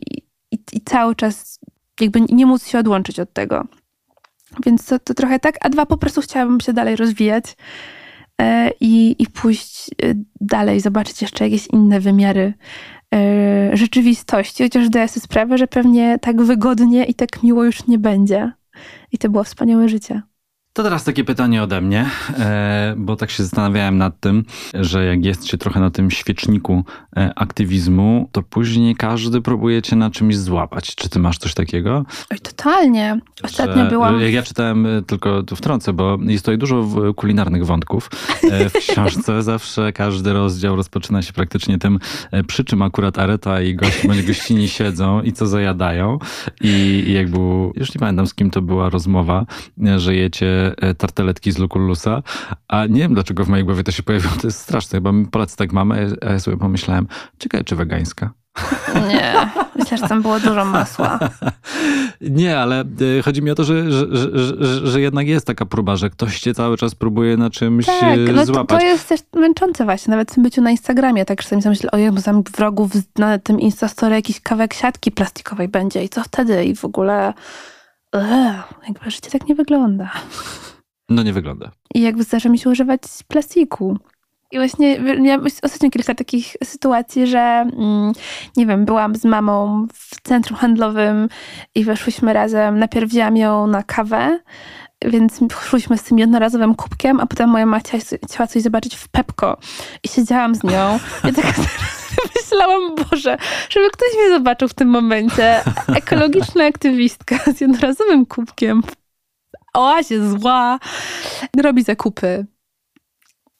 i, 0.51 0.59
i 0.73 0.81
cały 0.81 1.15
czas 1.15 1.58
jakby 2.01 2.21
nie 2.21 2.45
móc 2.45 2.67
się 2.67 2.79
odłączyć 2.79 3.19
od 3.19 3.33
tego. 3.33 3.65
Więc 4.65 4.85
to, 4.85 4.99
to 4.99 5.13
trochę 5.13 5.39
tak, 5.39 5.55
a 5.61 5.69
dwa 5.69 5.85
po 5.85 5.97
prostu 5.97 6.21
chciałabym 6.21 6.59
się 6.59 6.73
dalej 6.73 6.95
rozwijać 6.95 7.57
e, 8.41 8.71
i, 8.79 9.15
i 9.19 9.27
pójść 9.27 9.89
e, 9.89 10.13
dalej, 10.41 10.79
zobaczyć 10.79 11.21
jeszcze 11.21 11.43
jakieś 11.43 11.67
inne 11.67 11.99
wymiary 11.99 12.53
e, 13.15 13.77
rzeczywistości, 13.77 14.63
chociaż 14.63 14.85
zdaję 14.85 15.07
sobie 15.07 15.21
sprawę, 15.21 15.57
że 15.57 15.67
pewnie 15.67 16.19
tak 16.19 16.41
wygodnie 16.41 17.05
i 17.05 17.13
tak 17.13 17.43
miło 17.43 17.63
już 17.63 17.87
nie 17.87 17.99
będzie. 17.99 18.51
I 19.11 19.17
to 19.17 19.29
było 19.29 19.43
wspaniałe 19.43 19.89
życie. 19.89 20.21
To 20.73 20.83
teraz 20.83 21.03
takie 21.03 21.23
pytanie 21.23 21.63
ode 21.63 21.81
mnie, 21.81 22.09
e, 22.39 22.93
bo 22.97 23.15
tak 23.15 23.31
się 23.31 23.43
zastanawiałem 23.43 23.97
nad 23.97 24.19
tym, 24.19 24.43
że 24.73 25.05
jak 25.05 25.25
jest 25.25 25.47
się 25.47 25.57
trochę 25.57 25.79
na 25.79 25.91
tym 25.91 26.11
świeczniku 26.11 26.83
e, 27.17 27.31
aktywizmu, 27.35 28.29
to 28.31 28.43
później 28.43 28.95
każdy 28.95 29.41
próbuje 29.41 29.81
cię 29.81 29.95
na 29.95 30.09
czymś 30.09 30.37
złapać. 30.37 30.95
Czy 30.95 31.09
ty 31.09 31.19
masz 31.19 31.37
coś 31.37 31.53
takiego? 31.53 32.05
Oj, 32.31 32.39
totalnie. 32.39 33.19
Ostatnio 33.43 33.83
że, 33.83 33.89
byłam... 33.89 34.21
Jak 34.21 34.33
ja 34.33 34.43
czytałem, 34.43 34.85
e, 34.85 35.01
tylko 35.01 35.43
tu 35.43 35.55
wtrącę, 35.55 35.93
bo 35.93 36.17
jest 36.21 36.45
tutaj 36.45 36.57
dużo 36.57 36.87
kulinarnych 37.15 37.65
wątków. 37.65 38.09
W 38.69 38.73
książce 38.91 39.43
zawsze 39.43 39.93
każdy 39.93 40.33
rozdział 40.33 40.75
rozpoczyna 40.75 41.21
się 41.21 41.33
praktycznie 41.33 41.77
tym, 41.77 41.99
przy 42.47 42.63
czym 42.63 42.81
akurat 42.81 43.19
Areta 43.19 43.61
i 43.61 43.75
gości, 43.75 44.07
bądź 44.07 44.23
gościni 44.23 44.67
siedzą 44.77 45.21
i 45.21 45.31
co 45.31 45.47
zajadają. 45.47 46.19
I, 46.61 47.03
i 47.07 47.13
jakby, 47.13 47.39
już 47.75 47.95
nie 47.95 47.99
pamiętam 47.99 48.27
z 48.27 48.33
kim 48.33 48.51
to 48.51 48.61
była 48.61 48.89
rozmowa, 48.89 49.45
że 49.97 50.15
jecie 50.15 50.58
tarteletki 50.97 51.51
z 51.51 51.57
Lucullusa, 51.57 52.23
a 52.67 52.85
nie 52.85 52.99
wiem 52.99 53.13
dlaczego 53.13 53.45
w 53.45 53.49
mojej 53.49 53.65
głowie 53.65 53.83
to 53.83 53.91
się 53.91 54.03
pojawiło, 54.03 54.33
to 54.41 54.47
jest 54.47 54.59
straszne, 54.59 54.97
chyba 54.97 55.11
my 55.11 55.25
Polacy 55.27 55.57
tak 55.57 55.73
mamy, 55.73 56.15
a 56.27 56.31
ja 56.31 56.39
sobie 56.39 56.57
pomyślałem, 56.57 57.07
ciekawe 57.39 57.63
czy 57.63 57.75
wegańska. 57.75 58.33
Nie, 59.07 59.49
myślę, 59.75 59.97
że 59.97 60.07
tam 60.07 60.21
było 60.21 60.39
dużo 60.39 60.65
masła. 60.65 61.19
Nie, 62.21 62.59
ale 62.59 62.81
e, 62.81 63.21
chodzi 63.23 63.41
mi 63.41 63.51
o 63.51 63.55
to, 63.55 63.63
że, 63.63 63.91
że, 63.91 64.07
że, 64.11 64.87
że, 64.87 65.01
jednak 65.01 65.27
jest 65.27 65.45
taka 65.45 65.65
próba, 65.65 65.95
że 65.95 66.09
ktoś 66.09 66.39
cię 66.39 66.53
cały 66.53 66.77
czas 66.77 66.95
próbuje 66.95 67.37
na 67.37 67.49
czymś 67.49 67.85
tak, 67.85 68.19
no 68.33 68.45
złapać. 68.45 68.79
To, 68.79 68.85
to 68.85 68.91
jest 68.91 69.09
też 69.09 69.19
męczące 69.35 69.85
właśnie, 69.85 70.11
nawet 70.11 70.31
w 70.31 70.33
tym 70.33 70.43
byciu 70.43 70.61
na 70.61 70.71
Instagramie, 70.71 71.25
tak 71.25 71.41
czasami 71.41 71.61
sobie 71.61 71.69
myślę, 71.69 71.91
ojej, 71.91 72.11
bo 72.11 72.21
tam 72.21 72.43
wrogów 72.43 72.91
na 73.17 73.39
tym 73.39 73.59
Instastory 73.59 74.15
jakiś 74.15 74.41
kawałek 74.41 74.73
siatki 74.73 75.11
plastikowej 75.11 75.67
będzie 75.67 76.03
i 76.03 76.09
co 76.09 76.23
wtedy? 76.23 76.63
I 76.63 76.75
w 76.75 76.85
ogóle 76.85 77.33
jakby 78.87 79.11
życie 79.11 79.31
tak 79.31 79.47
nie 79.47 79.55
wygląda. 79.55 80.11
No 81.09 81.23
nie 81.23 81.33
wygląda. 81.33 81.71
I 81.95 82.01
jakby 82.01 82.23
zdarza 82.23 82.49
mi 82.49 82.59
się 82.59 82.69
używać 82.69 83.01
plastiku. 83.27 83.97
I 84.51 84.57
właśnie 84.57 84.99
miałam 84.99 85.45
ostatnio 85.63 85.89
kilka 85.89 86.15
takich 86.15 86.55
sytuacji, 86.63 87.27
że 87.27 87.39
mm, 87.39 88.13
nie 88.57 88.65
wiem, 88.65 88.85
byłam 88.85 89.15
z 89.15 89.25
mamą 89.25 89.87
w 89.93 90.21
centrum 90.21 90.57
handlowym 90.57 91.29
i 91.75 91.83
weszłyśmy 91.83 92.33
razem. 92.33 92.79
Najpierw 92.79 93.09
wzięłam 93.09 93.37
ją 93.37 93.67
na 93.67 93.83
kawę, 93.83 94.39
więc 95.05 95.39
szłyśmy 95.61 95.97
z 95.97 96.03
tym 96.03 96.19
jednorazowym 96.19 96.75
kubkiem, 96.75 97.19
a 97.19 97.25
potem 97.25 97.49
moja 97.49 97.65
mama 97.65 97.81
chciała 98.25 98.47
coś 98.47 98.61
zobaczyć 98.61 98.95
w 98.95 99.07
Pepko 99.07 99.57
i 100.03 100.07
siedziałam 100.07 100.55
z 100.55 100.63
nią. 100.63 100.99
I 101.29 101.33
tak 101.33 101.45
myślałam, 102.35 102.95
Boże, 102.95 103.37
żeby 103.69 103.89
ktoś 103.89 104.09
mnie 104.13 104.29
zobaczył 104.29 104.67
w 104.67 104.73
tym 104.73 104.87
momencie. 104.87 105.63
Ekologiczna 105.95 106.65
aktywistka 106.65 107.37
z 107.55 107.61
jednorazowym 107.61 108.25
kubkiem 108.25 108.83
w 108.83 108.95
oazie 109.73 110.29
zła 110.29 110.79
robi 111.63 111.83
zakupy. 111.83 112.45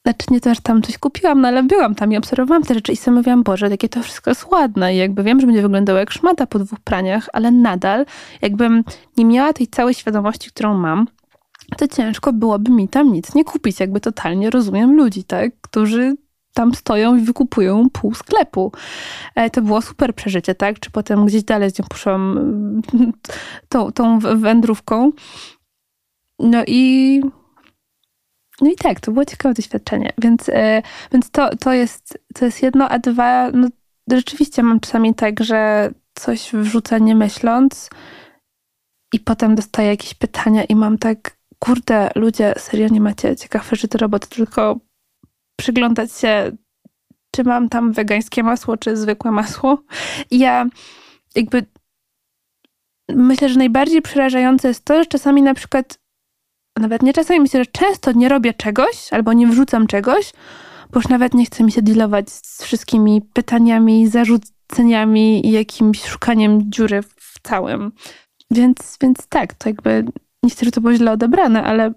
Znaczy 0.06 0.26
nie 0.32 0.42
to, 0.42 0.56
że 0.56 0.62
tam 0.62 0.82
coś 0.82 0.98
kupiłam, 0.98 1.42
no 1.42 1.48
ale 1.48 1.64
byłam 1.64 1.96
tam 1.96 2.12
i 2.12 2.18
obserwowałam 2.18 2.64
te 2.64 2.74
rzeczy 2.74 2.92
i 2.92 2.96
sobie 2.96 3.18
mówiłam, 3.18 3.44
Boże, 3.44 3.70
jakie 3.70 3.90
to 3.90 4.04
wszystko 4.04 4.32
jest 4.32 4.46
ładne. 4.46 4.96
I 4.96 4.98
jakby 4.98 5.24
wiem, 5.24 5.40
że 5.40 5.48
będzie 5.48 5.62
wyglądało 5.62 6.00
jak 6.00 6.12
szmata 6.12 6.48
po 6.48 6.60
dwóch 6.60 6.80
praniach, 6.80 7.30
ale 7.34 7.52
nadal 7.52 8.06
jakbym 8.42 8.84
nie 9.18 9.26
miała 9.26 9.54
tej 9.54 9.68
całej 9.68 9.94
świadomości, 9.94 10.50
którą 10.50 10.78
mam, 10.78 11.08
to 11.78 11.88
ciężko 11.88 12.34
byłoby 12.34 12.72
mi 12.72 12.88
tam 12.88 13.12
nic 13.12 13.36
nie 13.36 13.44
kupić. 13.44 13.80
Jakby 13.80 14.00
totalnie 14.00 14.50
rozumiem 14.50 14.96
ludzi, 14.96 15.24
tak? 15.24 15.52
Którzy 15.62 16.16
tam 16.54 16.74
stoją 16.74 17.16
i 17.16 17.22
wykupują 17.22 17.90
pół 17.90 18.14
sklepu. 18.14 18.72
E, 19.36 19.50
to 19.50 19.62
było 19.62 19.82
super 19.82 20.16
przeżycie, 20.16 20.56
tak? 20.56 20.80
Czy 20.80 20.92
potem 20.92 21.26
gdzieś 21.26 21.44
dalej 21.44 21.72
z 21.72 21.80
nią 21.80 21.86
poszłam 21.90 22.40
tą, 23.70 23.92
tą 23.92 24.20
wędrówką. 24.20 25.12
No 26.40 26.64
i 26.68 27.22
no 28.62 28.72
i 28.72 28.76
tak, 28.76 29.00
to 29.00 29.12
było 29.12 29.26
ciekawe 29.26 29.54
doświadczenie. 29.54 30.14
Więc, 30.18 30.50
e, 30.50 30.82
więc 31.12 31.32
to, 31.32 31.58
to, 31.58 31.74
jest, 31.74 32.20
to 32.34 32.46
jest 32.46 32.64
jedno, 32.64 32.90
a 32.90 33.00
dwa, 33.00 33.52
no 33.52 33.68
rzeczywiście 34.12 34.64
mam 34.64 34.80
czasami 34.80 35.16
tak, 35.16 35.44
że 35.44 35.92
coś 36.14 36.52
wrzucę 36.54 37.02
nie 37.02 37.16
myśląc 37.16 37.90
i 39.14 39.20
potem 39.20 39.56
dostaję 39.56 39.90
jakieś 39.90 40.14
pytania 40.14 40.64
i 40.64 40.76
mam 40.76 40.98
tak, 40.98 41.38
kurde, 41.60 42.10
ludzie, 42.16 42.54
serio 42.58 42.88
nie 42.92 43.02
macie 43.02 43.36
ciekawe 43.36 43.76
życie 43.76 43.98
roboty, 43.98 44.28
tylko 44.30 44.80
przyglądać 45.60 46.12
się, 46.13 46.52
czy 47.36 47.43
mam 47.43 47.69
tam 47.69 47.91
wegańskie 47.91 48.43
masło, 48.43 48.78
czy 48.78 48.98
zwykłe 48.98 49.32
masło. 49.32 49.84
I 50.32 50.39
ja 50.39 50.65
jakby 51.36 51.65
myślę, 53.10 53.50
że 53.50 53.60
najbardziej 53.60 54.02
przerażające 54.02 54.67
jest 54.67 54.86
to, 54.86 55.04
że 55.04 55.06
czasami 55.06 55.41
na 55.41 55.54
przykład, 55.54 56.00
nawet 56.80 57.02
nie 57.04 57.13
czasami, 57.13 57.39
myślę, 57.39 57.63
że 57.63 57.72
często 57.72 58.12
nie 58.12 58.30
robię 58.30 58.54
czegoś 58.54 59.13
albo 59.13 59.34
nie 59.34 59.48
wrzucam 59.48 59.88
czegoś, 59.88 60.34
bo 60.91 61.00
już 61.00 61.08
nawet 61.08 61.34
nie 61.34 61.45
chce 61.45 61.63
mi 61.63 61.72
się 61.72 61.82
dealować 61.82 62.30
z 62.30 62.63
wszystkimi 62.63 63.22
pytaniami, 63.22 64.08
zarzuceniami 64.08 65.48
i 65.48 65.52
jakimś 65.52 66.06
szukaniem 66.06 66.72
dziury 66.72 67.02
w 67.02 67.39
całym. 67.43 67.91
Więc, 68.52 68.98
więc 69.02 69.28
tak, 69.28 69.54
to 69.54 69.69
jakby 69.69 70.06
nie 70.43 70.50
chcę, 70.50 70.65
że 70.65 70.72
to 70.72 70.82
było 70.82 70.93
źle 70.93 71.12
odebrane, 71.12 71.63
ale 71.63 71.93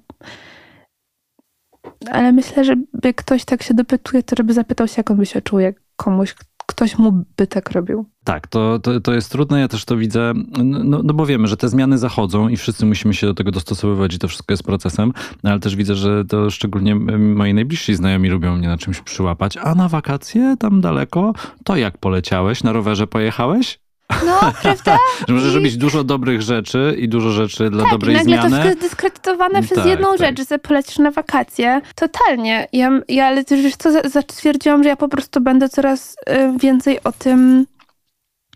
ale 2.10 2.32
myślę, 2.32 2.64
że 2.64 2.74
jak 3.04 3.16
ktoś 3.16 3.44
tak 3.44 3.62
się 3.62 3.74
dopytuje, 3.74 4.22
to 4.22 4.36
żeby 4.38 4.52
zapytał 4.52 4.88
się, 4.88 4.94
jak 4.96 5.10
on 5.10 5.16
by 5.16 5.26
się 5.26 5.42
czuł, 5.42 5.58
jak 5.58 5.74
komuś, 5.96 6.34
ktoś 6.66 6.98
mu 6.98 7.24
by 7.36 7.46
tak 7.46 7.70
robił. 7.70 8.06
Tak, 8.24 8.46
to, 8.46 8.78
to, 8.78 9.00
to 9.00 9.14
jest 9.14 9.32
trudne, 9.32 9.60
ja 9.60 9.68
też 9.68 9.84
to 9.84 9.96
widzę, 9.96 10.32
no, 10.64 11.00
no 11.04 11.14
bo 11.14 11.26
wiemy, 11.26 11.48
że 11.48 11.56
te 11.56 11.68
zmiany 11.68 11.98
zachodzą 11.98 12.48
i 12.48 12.56
wszyscy 12.56 12.86
musimy 12.86 13.14
się 13.14 13.26
do 13.26 13.34
tego 13.34 13.50
dostosowywać 13.50 14.14
i 14.14 14.18
to 14.18 14.28
wszystko 14.28 14.52
jest 14.52 14.62
procesem, 14.62 15.12
ale 15.42 15.60
też 15.60 15.76
widzę, 15.76 15.94
że 15.94 16.24
to 16.24 16.50
szczególnie 16.50 16.94
moi 17.18 17.54
najbliżsi 17.54 17.94
znajomi 17.94 18.28
lubią 18.28 18.56
mnie 18.56 18.68
na 18.68 18.78
czymś 18.78 19.00
przyłapać, 19.00 19.56
a 19.56 19.74
na 19.74 19.88
wakacje 19.88 20.56
tam 20.58 20.80
daleko, 20.80 21.32
to 21.64 21.76
jak 21.76 21.98
poleciałeś? 21.98 22.62
Na 22.62 22.72
rowerze 22.72 23.06
pojechałeś? 23.06 23.81
No, 24.26 24.52
prawda? 24.62 24.98
że 25.28 25.34
możesz 25.34 25.52
I... 25.52 25.56
robić 25.56 25.76
dużo 25.76 26.04
dobrych 26.04 26.42
rzeczy 26.42 26.96
i 26.98 27.08
dużo 27.08 27.30
rzeczy 27.30 27.70
dla 27.70 27.82
tak, 27.82 27.92
dobrej 27.92 28.16
nagle 28.16 28.36
zmiany. 28.36 28.58
to 28.58 28.68
jest 28.68 28.80
dyskredytowane 28.80 29.62
przez 29.62 29.78
tak, 29.78 29.86
jedną 29.86 30.16
tak. 30.16 30.18
rzecz, 30.18 30.48
że 30.48 30.58
polecisz 30.58 30.98
na 30.98 31.10
wakacje. 31.10 31.80
Totalnie. 31.94 32.68
Ja, 32.72 32.90
ja 33.08 33.26
ale 33.26 33.44
też 33.44 33.60
wiesz 33.60 33.76
co, 33.76 33.90
stwierdziłam, 34.30 34.82
że 34.82 34.88
ja 34.88 34.96
po 34.96 35.08
prostu 35.08 35.40
będę 35.40 35.68
coraz 35.68 36.16
y, 36.30 36.58
więcej 36.58 37.02
o 37.04 37.12
tym 37.12 37.66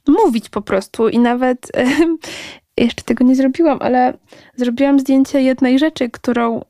mówić 0.08 0.48
po 0.48 0.62
prostu 0.62 1.08
i 1.08 1.18
nawet 1.18 1.72
jeszcze 2.78 3.02
tego 3.04 3.24
nie 3.24 3.36
zrobiłam, 3.36 3.78
ale 3.80 4.18
zrobiłam 4.56 5.00
zdjęcie 5.00 5.42
jednej 5.42 5.78
rzeczy, 5.78 6.10
którą 6.10 6.60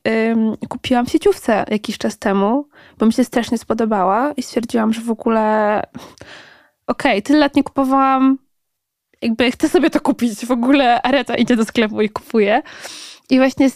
kupiłam 0.69 1.05
w 1.05 1.11
sieciówce 1.11 1.65
jakiś 1.69 1.97
czas 1.97 2.17
temu, 2.17 2.67
bo 2.99 3.05
mi 3.05 3.13
się 3.13 3.23
strasznie 3.23 3.57
spodobała 3.57 4.31
i 4.31 4.43
stwierdziłam, 4.43 4.93
że 4.93 5.01
w 5.01 5.11
ogóle 5.11 5.81
okej, 6.87 7.11
okay, 7.11 7.21
tyle 7.21 7.39
lat 7.39 7.55
nie 7.55 7.63
kupowałam 7.63 8.37
jakby 9.21 9.51
chcę 9.51 9.69
sobie 9.69 9.89
to 9.89 10.01
kupić. 10.01 10.45
W 10.45 10.51
ogóle 10.51 11.01
Areta 11.01 11.35
idzie 11.35 11.55
do 11.55 11.65
sklepu 11.65 12.01
i 12.01 12.09
kupuje. 12.09 12.61
I 13.29 13.37
właśnie 13.37 13.69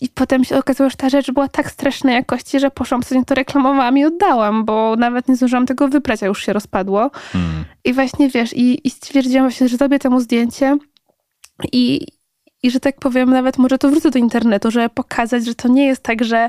i 0.00 0.08
potem 0.08 0.44
się 0.44 0.58
okazało, 0.58 0.90
że 0.90 0.96
ta 0.96 1.08
rzecz 1.08 1.30
była 1.30 1.48
tak 1.48 1.70
strasznej 1.70 2.14
jakości, 2.14 2.60
że 2.60 2.70
poszłam 2.70 3.02
sobie 3.02 3.24
to 3.24 3.34
reklamowałam 3.34 3.98
i 3.98 4.04
oddałam, 4.04 4.64
bo 4.64 4.96
nawet 4.96 5.28
nie 5.28 5.36
zdążyłam 5.36 5.66
tego 5.66 5.88
wyprać, 5.88 6.22
a 6.22 6.26
już 6.26 6.44
się 6.46 6.52
rozpadło. 6.52 7.10
Hmm. 7.32 7.64
I 7.84 7.92
właśnie 7.92 8.28
wiesz, 8.28 8.52
i, 8.52 8.86
i 8.86 8.90
stwierdziłam 8.90 9.46
właśnie, 9.46 9.68
że 9.68 9.76
zrobię 9.76 9.98
temu 9.98 10.20
zdjęcie 10.20 10.78
i, 11.72 12.06
i 12.62 12.70
że 12.70 12.80
tak 12.80 12.98
powiem, 12.98 13.30
nawet 13.30 13.58
może 13.58 13.78
to 13.78 13.88
wrócę 13.88 14.10
do 14.10 14.18
internetu, 14.18 14.70
żeby 14.70 14.88
pokazać, 14.88 15.44
że 15.44 15.54
to 15.54 15.68
nie 15.68 15.86
jest 15.86 16.02
tak, 16.02 16.24
że 16.24 16.48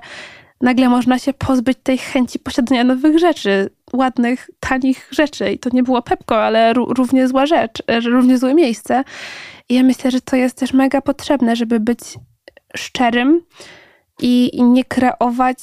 nagle 0.61 0.89
można 0.89 1.19
się 1.19 1.33
pozbyć 1.33 1.77
tej 1.83 1.97
chęci 1.97 2.39
posiadania 2.39 2.83
nowych 2.83 3.19
rzeczy, 3.19 3.69
ładnych, 3.93 4.49
tanich 4.59 5.07
rzeczy. 5.11 5.51
I 5.51 5.59
to 5.59 5.69
nie 5.73 5.83
było 5.83 6.01
Pepko, 6.01 6.43
ale 6.43 6.73
równie 6.73 7.27
zła 7.27 7.45
rzecz, 7.45 7.83
e, 7.87 7.99
równie 7.99 8.37
złe 8.37 8.53
miejsce. 8.53 9.03
I 9.69 9.75
ja 9.75 9.83
myślę, 9.83 10.11
że 10.11 10.21
to 10.21 10.35
jest 10.35 10.57
też 10.57 10.73
mega 10.73 11.01
potrzebne, 11.01 11.55
żeby 11.55 11.79
być 11.79 11.99
szczerym 12.77 13.41
i, 14.21 14.63
nie 14.63 14.83
kreować 14.83 15.59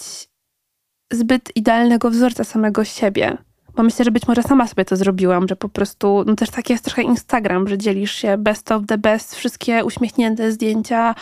zbyt 1.13 1.57
idealnego 1.57 2.11
wzorca 2.11 2.45
samego 2.45 2.85
siebie. 2.85 3.37
Bo 3.77 3.83
myślę, 3.83 4.05
że 4.05 4.11
być 4.11 4.29
może 4.29 4.43
sama 4.43 4.67
sobie 4.67 4.85
to 4.85 4.97
zrobiłam, 4.97 5.49
że 5.49 5.57
po 5.57 5.69
prostu, 5.69 6.25
no 6.27 6.35
też 6.37 6.51
tak 6.51 6.71
jest 6.71 6.85
trochę 6.85 7.03
Instagram, 7.03 7.69
że 7.69 7.79
dzielisz 7.79 8.13
się 8.13 8.39
best 8.39 8.73
of 8.73 8.83
the 8.87 8.99
best, 8.99 9.35
wszystkie 9.35 9.85
uśmiechnięte 9.85 10.53
zdjęcia, 10.53 11.15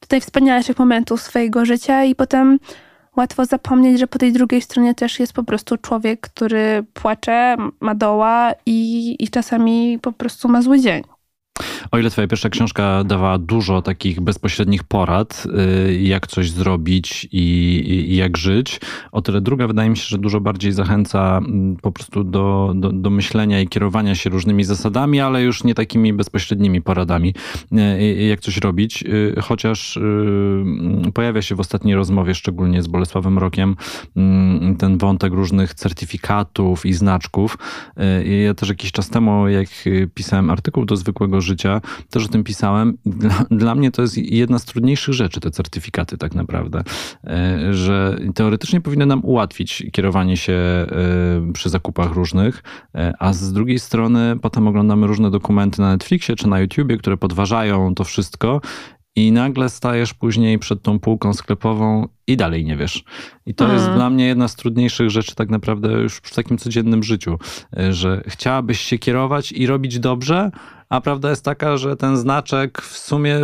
tutaj 0.00 0.20
wspanialszych 0.20 0.78
momentów 0.78 1.22
swojego 1.22 1.64
życia 1.64 2.04
i 2.04 2.14
potem 2.14 2.58
łatwo 3.16 3.44
zapomnieć, 3.44 3.98
że 3.98 4.06
po 4.06 4.18
tej 4.18 4.32
drugiej 4.32 4.62
stronie 4.62 4.94
też 4.94 5.20
jest 5.20 5.32
po 5.32 5.44
prostu 5.44 5.76
człowiek, 5.76 6.20
który 6.20 6.84
płacze, 6.94 7.56
ma 7.80 7.94
doła 7.94 8.52
i, 8.66 9.16
i 9.18 9.28
czasami 9.28 9.98
po 10.02 10.12
prostu 10.12 10.48
ma 10.48 10.62
zły 10.62 10.80
dzień. 10.80 11.02
O 11.90 11.98
ile 11.98 12.10
twoja 12.10 12.26
pierwsza 12.28 12.48
książka 12.48 13.04
dawała 13.04 13.38
dużo 13.38 13.82
takich 13.82 14.20
bezpośrednich 14.20 14.84
porad, 14.84 15.46
y, 15.88 16.02
jak 16.02 16.26
coś 16.26 16.50
zrobić 16.50 17.28
i, 17.32 17.38
i, 18.10 18.16
jak 18.16 18.36
żyć, 18.36 18.80
o 19.12 19.22
tyle 19.22 19.40
druga 19.40 19.66
wydaje 19.66 19.90
mi 19.90 19.96
się, 19.96 20.04
że 20.08 20.18
dużo 20.18 20.40
bardziej 20.40 20.72
zachęca 20.72 21.38
mm, 21.38 21.76
po 21.76 21.92
prostu 21.92 22.24
do, 22.24 22.72
do, 22.76 22.92
do 22.92 23.10
myślenia 23.10 23.60
i 23.60 23.68
kierowania 23.68 24.14
się 24.14 24.30
różnymi 24.30 24.64
zasadami, 24.64 25.20
ale 25.20 25.42
już 25.42 25.64
nie 25.64 25.74
takimi 25.74 26.12
bezpośrednimi 26.12 26.82
poradami, 26.82 27.34
y, 27.72 28.24
jak 28.28 28.40
coś 28.40 28.56
robić. 28.56 29.02
Y, 29.02 29.34
chociaż 29.42 29.96
mm, 29.96 31.12
pojawia 31.12 31.42
się 31.42 31.54
w 31.54 31.60
ostatniej 31.60 31.94
rozmowie, 31.94 32.34
szczególnie 32.34 32.82
z 32.82 32.86
Bolesławem 32.86 33.38
Rokiem, 33.38 33.76
mm, 34.16 34.76
ten 34.76 34.98
wątek 34.98 35.32
różnych 35.32 35.74
certyfikatów 35.74 36.86
i 36.86 36.92
znaczków. 36.92 37.58
Ja 38.44 38.54
też 38.54 38.68
jakiś 38.68 38.92
czas 38.92 39.10
temu, 39.10 39.48
jak 39.48 39.68
pisałem 40.14 40.50
artykuł 40.50 40.84
do 40.84 40.96
zwykłego 40.96 41.40
życia, 41.40 41.73
też 42.10 42.24
o 42.24 42.28
tym 42.28 42.44
pisałem. 42.44 42.98
Dla, 43.06 43.44
dla, 43.50 43.74
mnie 43.74 43.90
to 43.90 44.02
jest 44.02 44.18
jedna 44.18 44.58
z 44.58 44.64
trudniejszych 44.64 45.14
rzeczy, 45.14 45.40
te 45.40 45.50
certyfikaty 45.50 46.18
tak 46.18 46.34
naprawdę, 46.34 46.82
e, 47.24 47.74
że 47.74 48.18
teoretycznie 48.34 48.80
powinny 48.80 49.06
nam 49.06 49.24
ułatwić 49.24 49.82
kierowanie 49.92 50.36
się 50.36 50.52
e, 50.52 50.86
przy 51.52 51.68
zakupach 51.68 52.12
różnych, 52.12 52.62
e, 52.94 53.12
a 53.18 53.32
z 53.32 53.52
drugiej 53.52 53.78
strony 53.78 54.36
potem 54.42 54.68
oglądamy 54.68 55.06
różne 55.06 55.30
dokumenty 55.30 55.80
na 55.80 55.90
Netflixie 55.90 56.36
czy 56.36 56.48
na 56.48 56.60
YouTubie, 56.60 56.96
które 56.96 57.16
podważają 57.16 57.94
to 57.94 58.04
wszystko 58.04 58.60
i 59.16 59.32
nagle 59.32 59.68
stajesz 59.68 60.14
później 60.14 60.58
przed 60.58 60.82
tą 60.82 60.98
półką 60.98 61.32
sklepową 61.34 62.08
i 62.26 62.36
dalej 62.36 62.64
nie 62.64 62.76
wiesz. 62.76 63.04
I 63.46 63.54
to 63.54 63.72
jest 63.72 63.90
dla 63.90 64.10
mnie 64.10 64.26
jedna 64.26 64.48
z 64.48 64.56
trudniejszych 64.56 65.10
rzeczy 65.10 65.34
tak 65.34 65.50
naprawdę 65.50 65.92
już 65.92 66.16
w 66.16 66.34
takim 66.34 66.58
codziennym 66.58 67.02
życiu, 67.02 67.38
że 67.90 68.22
chciałabyś 68.26 68.80
się 68.80 68.98
kierować 68.98 69.52
i 69.52 69.66
robić 69.66 69.98
dobrze, 69.98 70.50
a 70.88 71.00
prawda 71.00 71.30
jest 71.30 71.44
taka, 71.44 71.76
że 71.76 71.96
ten 71.96 72.16
znaczek 72.16 72.82
w 72.82 72.98
sumie 72.98 73.40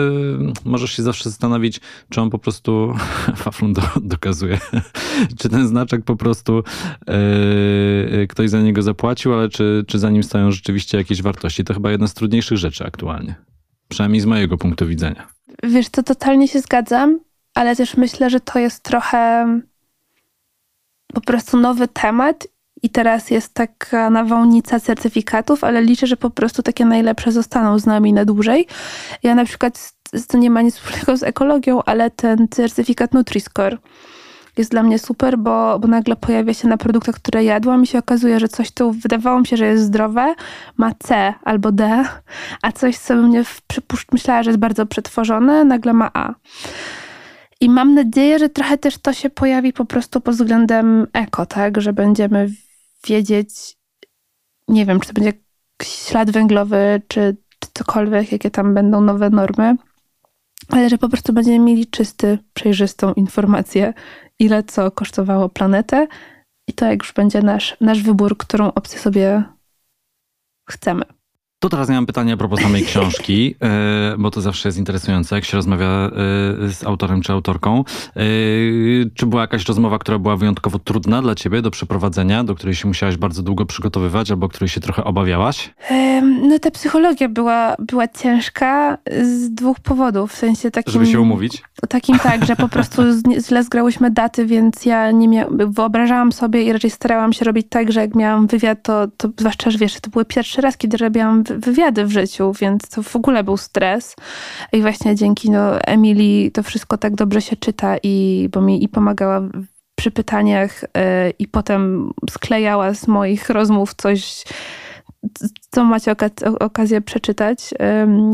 możesz 0.65 0.93
się 0.93 1.03
zawsze 1.03 1.31
zastanowić, 1.31 1.81
czy 2.11 2.21
on 2.21 2.31
po 2.31 2.39
prostu 2.39 2.95
Faflun 3.37 3.73
do, 3.73 3.83
dokazuje, 4.01 4.59
czy 5.39 5.49
ten 5.49 5.69
znaczek 5.69 6.05
po 6.05 6.17
prostu 6.17 6.63
yy, 7.07 8.27
ktoś 8.27 8.51
za 8.51 8.61
niego 8.61 8.83
zapłacił, 8.83 9.35
ale 9.35 9.49
czy, 9.49 9.85
czy 9.89 9.99
za 9.99 10.11
nim 10.11 10.23
stoją 10.23 10.51
rzeczywiście 10.51 10.99
jakieś 10.99 11.23
wartości. 11.23 11.65
To 11.65 11.75
chyba 11.75 11.91
jedna 11.91 12.07
z 12.07 12.15
trudniejszych 12.15 12.59
rzeczy 12.59 12.85
aktualnie. 12.85 13.35
Przynajmniej 13.89 14.21
z 14.21 14.27
mojego 14.27 14.59
punktu 14.59 14.87
widzenia. 14.87 15.29
Wiesz, 15.63 15.89
to 15.89 16.03
totalnie 16.03 16.49
się 16.49 16.61
zgadzam, 16.61 17.21
ale 17.55 17.77
też 17.77 17.97
myślę, 17.97 18.31
że 18.31 18.41
to 18.41 18.59
jest 18.59 18.83
trochę 18.83 19.47
po 21.15 21.21
prostu 21.21 21.57
nowy 21.57 21.89
temat 21.89 22.47
i 22.83 22.91
teraz 22.91 23.31
jest 23.31 23.55
taka 23.55 24.11
nawałnica 24.11 24.81
certyfikatów, 24.81 25.65
ale 25.65 25.83
liczę, 25.83 26.07
że 26.07 26.17
po 26.17 26.31
prostu 26.31 26.63
takie 26.63 26.85
najlepsze 26.85 27.33
zostaną 27.33 27.79
z 27.79 27.87
nami 27.87 28.13
na 28.13 28.25
dłużej. 28.25 28.67
Ja 29.23 29.35
na 29.35 29.45
przykład, 29.45 29.93
to 30.29 30.39
nie 30.39 30.51
ma 30.51 30.63
nic 30.63 30.77
wspólnego 30.77 31.17
z 31.17 31.23
ekologią, 31.23 31.83
ale 31.83 32.11
ten 32.11 32.49
certyfikat 32.51 33.13
Nutri-Score 33.13 33.77
jest 34.57 34.71
dla 34.71 34.83
mnie 34.83 34.99
super, 34.99 35.39
bo, 35.39 35.79
bo 35.79 35.89
nagle 35.89 36.17
pojawia 36.17 36.55
się 36.55 36.69
na 36.69 36.77
produktach, 36.77 37.15
które 37.15 37.45
jadłam 37.45 37.83
i 37.83 37.87
się 37.87 37.99
okazuje, 37.99 38.41
że 38.41 38.49
coś 38.49 38.71
tu 38.71 38.93
wydawało 38.93 39.41
mi 39.41 39.47
się, 39.47 39.57
że 39.57 39.67
jest 39.67 39.85
zdrowe, 39.85 40.35
ma 40.77 40.93
C 40.99 41.35
albo 41.45 41.73
D, 41.73 42.05
a 42.63 42.73
coś, 42.73 42.99
co 42.99 43.15
mnie 43.17 43.45
myślała, 44.13 44.43
że 44.43 44.51
jest 44.51 44.61
bardzo 44.61 44.87
przetworzone, 44.87 45.65
nagle 45.65 45.93
ma 45.93 46.11
A. 46.15 46.35
I 47.61 47.71
mam 47.71 47.95
nadzieję, 47.95 48.39
że 48.39 48.49
trochę 48.49 48.79
też 48.79 48.99
to 48.99 49.13
się 49.13 49.31
pojawi 49.31 49.73
po 49.73 49.85
prostu 49.85 50.21
pod 50.21 50.35
względem 50.35 51.07
eko, 51.13 51.47
tak? 51.47 51.81
Że 51.81 51.93
będziemy 51.93 52.49
wiedzieć, 53.07 53.77
nie 54.69 54.87
wiem, 54.87 55.01
czy 55.01 55.09
to 55.09 55.15
będzie 55.15 55.33
ślad 55.83 56.31
węglowy, 56.31 57.03
czy, 57.09 57.37
czy 57.59 57.69
cokolwiek, 57.75 58.33
jakie 58.33 58.51
tam 58.51 58.75
będą 58.75 59.01
nowe 59.01 59.31
normy, 59.31 59.77
ale 60.69 60.89
że 60.89 60.99
po 60.99 61.09
prostu 61.09 61.33
będziemy 61.33 61.59
mieli 61.59 61.87
czysty, 61.87 62.39
przejrzystą 62.55 63.13
informację, 63.13 63.95
ile 64.39 64.63
co 64.63 64.91
kosztowało 64.91 65.49
planetę 65.49 66.07
i 66.69 66.73
to 66.73 66.87
jak 66.87 67.03
już 67.03 67.13
będzie 67.13 67.43
nasz, 67.43 67.77
nasz 67.81 68.03
wybór, 68.03 68.37
którą 68.37 68.73
opcję 68.73 68.99
sobie 68.99 69.45
chcemy. 70.69 71.20
To 71.63 71.69
teraz 71.69 71.89
ja 71.89 71.95
mam 71.95 72.07
pytanie 72.07 72.33
a 72.33 72.37
propos 72.37 72.61
samej 72.61 72.85
książki, 72.85 73.55
e, 73.63 74.15
bo 74.19 74.31
to 74.31 74.41
zawsze 74.41 74.69
jest 74.69 74.79
interesujące, 74.79 75.35
jak 75.35 75.45
się 75.45 75.57
rozmawia 75.57 75.87
e, 75.87 76.11
z 76.73 76.85
autorem 76.85 77.23
czy 77.23 77.33
autorką. 77.33 77.85
E, 78.17 78.23
czy 79.15 79.27
była 79.27 79.43
jakaś 79.43 79.69
rozmowa, 79.69 79.99
która 79.99 80.19
była 80.19 80.37
wyjątkowo 80.37 80.79
trudna 80.79 81.23
dla 81.23 81.35
ciebie 81.35 81.63
do 81.63 81.71
przeprowadzenia, 81.71 82.45
do 82.45 82.55
której 82.55 82.75
się 82.75 82.89
musiałaś 82.89 83.17
bardzo 83.17 83.43
długo 83.43 83.67
przygotowywać, 83.67 84.31
albo 84.31 84.49
której 84.49 84.69
się 84.69 84.81
trochę 84.81 85.05
obawiałaś? 85.05 85.75
No 86.23 86.59
ta 86.59 86.71
psychologia 86.71 87.29
była, 87.29 87.77
była 87.79 88.09
ciężka 88.09 88.99
z 89.23 89.51
dwóch 89.51 89.81
powodów, 89.81 90.33
w 90.33 90.37
sensie 90.37 90.71
takim... 90.71 90.93
Żeby 90.93 91.07
się 91.07 91.21
umówić? 91.21 91.63
Takim 91.89 92.19
tak, 92.19 92.47
że 92.47 92.57
po 92.57 92.69
prostu 92.75 93.03
źle 93.47 93.65
zgrałyśmy 93.65 94.11
daty, 94.11 94.47
więc 94.47 94.87
ja 94.87 95.11
nie 95.11 95.29
miałam, 95.29 95.73
wyobrażałam 95.73 96.33
sobie 96.33 96.63
i 96.63 96.73
raczej 96.73 96.91
starałam 96.91 97.33
się 97.33 97.45
robić 97.45 97.67
tak, 97.71 97.93
że 97.93 98.01
jak 98.01 98.15
miałam 98.15 98.47
wywiad, 98.47 98.83
to, 98.83 99.09
to 99.17 99.29
zwłaszcza, 99.39 99.71
że 99.71 99.79
wiesz, 99.79 100.01
to 100.01 100.11
były 100.11 100.25
pierwszy 100.25 100.61
raz, 100.61 100.77
kiedy 100.77 100.97
robiłam 100.97 101.45
wywiady 101.59 102.05
w 102.05 102.13
życiu, 102.13 102.53
więc 102.53 102.89
to 102.89 103.03
w 103.03 103.17
ogóle 103.17 103.45
był 103.45 103.57
stres. 103.57 104.17
I 104.73 104.81
właśnie 104.81 105.15
dzięki 105.15 105.51
no, 105.51 105.81
Emilii 105.81 106.51
to 106.53 106.63
wszystko 106.63 106.99
tak 106.99 107.15
dobrze 107.15 107.41
się 107.41 107.57
czyta 107.57 107.97
i 108.03 108.49
bo 108.53 108.61
mi 108.61 108.85
i 108.85 108.89
pomagała 108.89 109.41
przy 109.95 110.11
pytaniach 110.11 110.85
e, 110.97 111.31
i 111.31 111.49
potem 111.49 112.11
sklejała 112.31 112.95
z 112.95 113.09
moich 113.09 113.51
rozmów 113.51 113.95
coś, 113.95 114.45
co 115.71 115.85
macie 115.85 116.15
okazję 116.61 117.01
przeczytać, 117.01 117.75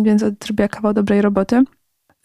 więc 0.02 0.24
zrobiła 0.44 0.68
kawał 0.68 0.92
dobrej 0.92 1.22
roboty. 1.22 1.64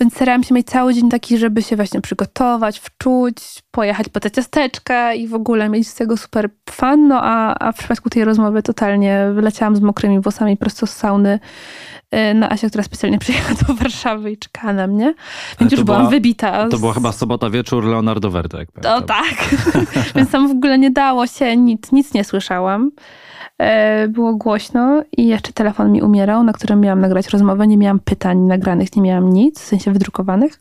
Więc 0.02 0.14
starałam 0.14 0.44
się 0.44 0.54
mieć 0.54 0.68
cały 0.68 0.94
dzień 0.94 1.10
taki, 1.10 1.38
żeby 1.38 1.62
się 1.62 1.76
właśnie 1.76 2.02
przygotować, 2.02 2.80
wczuć, 2.80 3.36
pojechać 3.72 4.10
po 4.10 4.20
te 4.20 4.32
ciasteczka 4.32 5.14
i 5.14 5.28
w 5.28 5.34
ogóle 5.34 5.70
mieć 5.70 5.88
z 5.88 5.96
tego 5.96 6.18
super 6.18 6.50
fan. 6.70 7.08
No 7.08 7.20
a, 7.24 7.56
a 7.60 7.72
w 7.72 7.78
przypadku 7.78 8.10
tej 8.10 8.26
rozmowy 8.26 8.64
totalnie 8.64 9.28
wyleciałam 9.34 9.76
z 9.76 9.80
mokrymi 9.82 10.20
włosami 10.20 10.58
prosto 10.58 10.88
z 10.88 10.90
sauny 10.90 11.40
y, 12.16 12.34
na 12.34 12.50
Asię, 12.50 12.70
która 12.70 12.84
specjalnie 12.84 13.20
przyjechała 13.26 13.56
do 13.68 13.74
Warszawy 13.74 14.32
i 14.32 14.38
czekała 14.38 14.74
na 14.74 14.88
mnie. 14.88 15.14
Więc 15.60 15.72
już 15.72 15.84
była, 15.84 15.98
byłam 15.98 16.12
wybita. 16.12 16.68
To 16.70 16.78
była 16.80 16.94
chyba 16.94 17.12
sobota 17.12 17.50
wieczór 17.50 17.86
Leonardo 17.86 18.32
Verde. 18.32 18.66
to 18.82 19.02
tak. 19.02 19.56
Więc 20.16 20.32
tam 20.32 20.48
w 20.48 20.52
ogóle 20.52 20.80
nie 20.80 20.92
dało 20.92 21.28
się 21.28 21.58
nic, 21.58 21.92
nic 21.92 22.14
nie 22.14 22.24
słyszałam. 22.24 22.92
E, 23.62 24.08
było 24.08 24.36
głośno 24.36 25.04
i 25.18 25.28
jeszcze 25.28 25.54
telefon 25.54 25.92
mi 25.92 26.02
umierał, 26.02 26.44
na 26.44 26.54
którym 26.54 26.82
miałam 26.82 27.02
nagrać 27.02 27.30
rozmowę. 27.30 27.68
Nie 27.68 27.78
miałam 27.78 28.00
pytań 28.00 28.38
nagranych, 28.40 28.96
nie 28.96 29.02
miałam 29.02 29.34
nic, 29.34 29.60
w 29.60 29.66
sensie 29.66 29.92
wydrukowanych. 29.92 30.60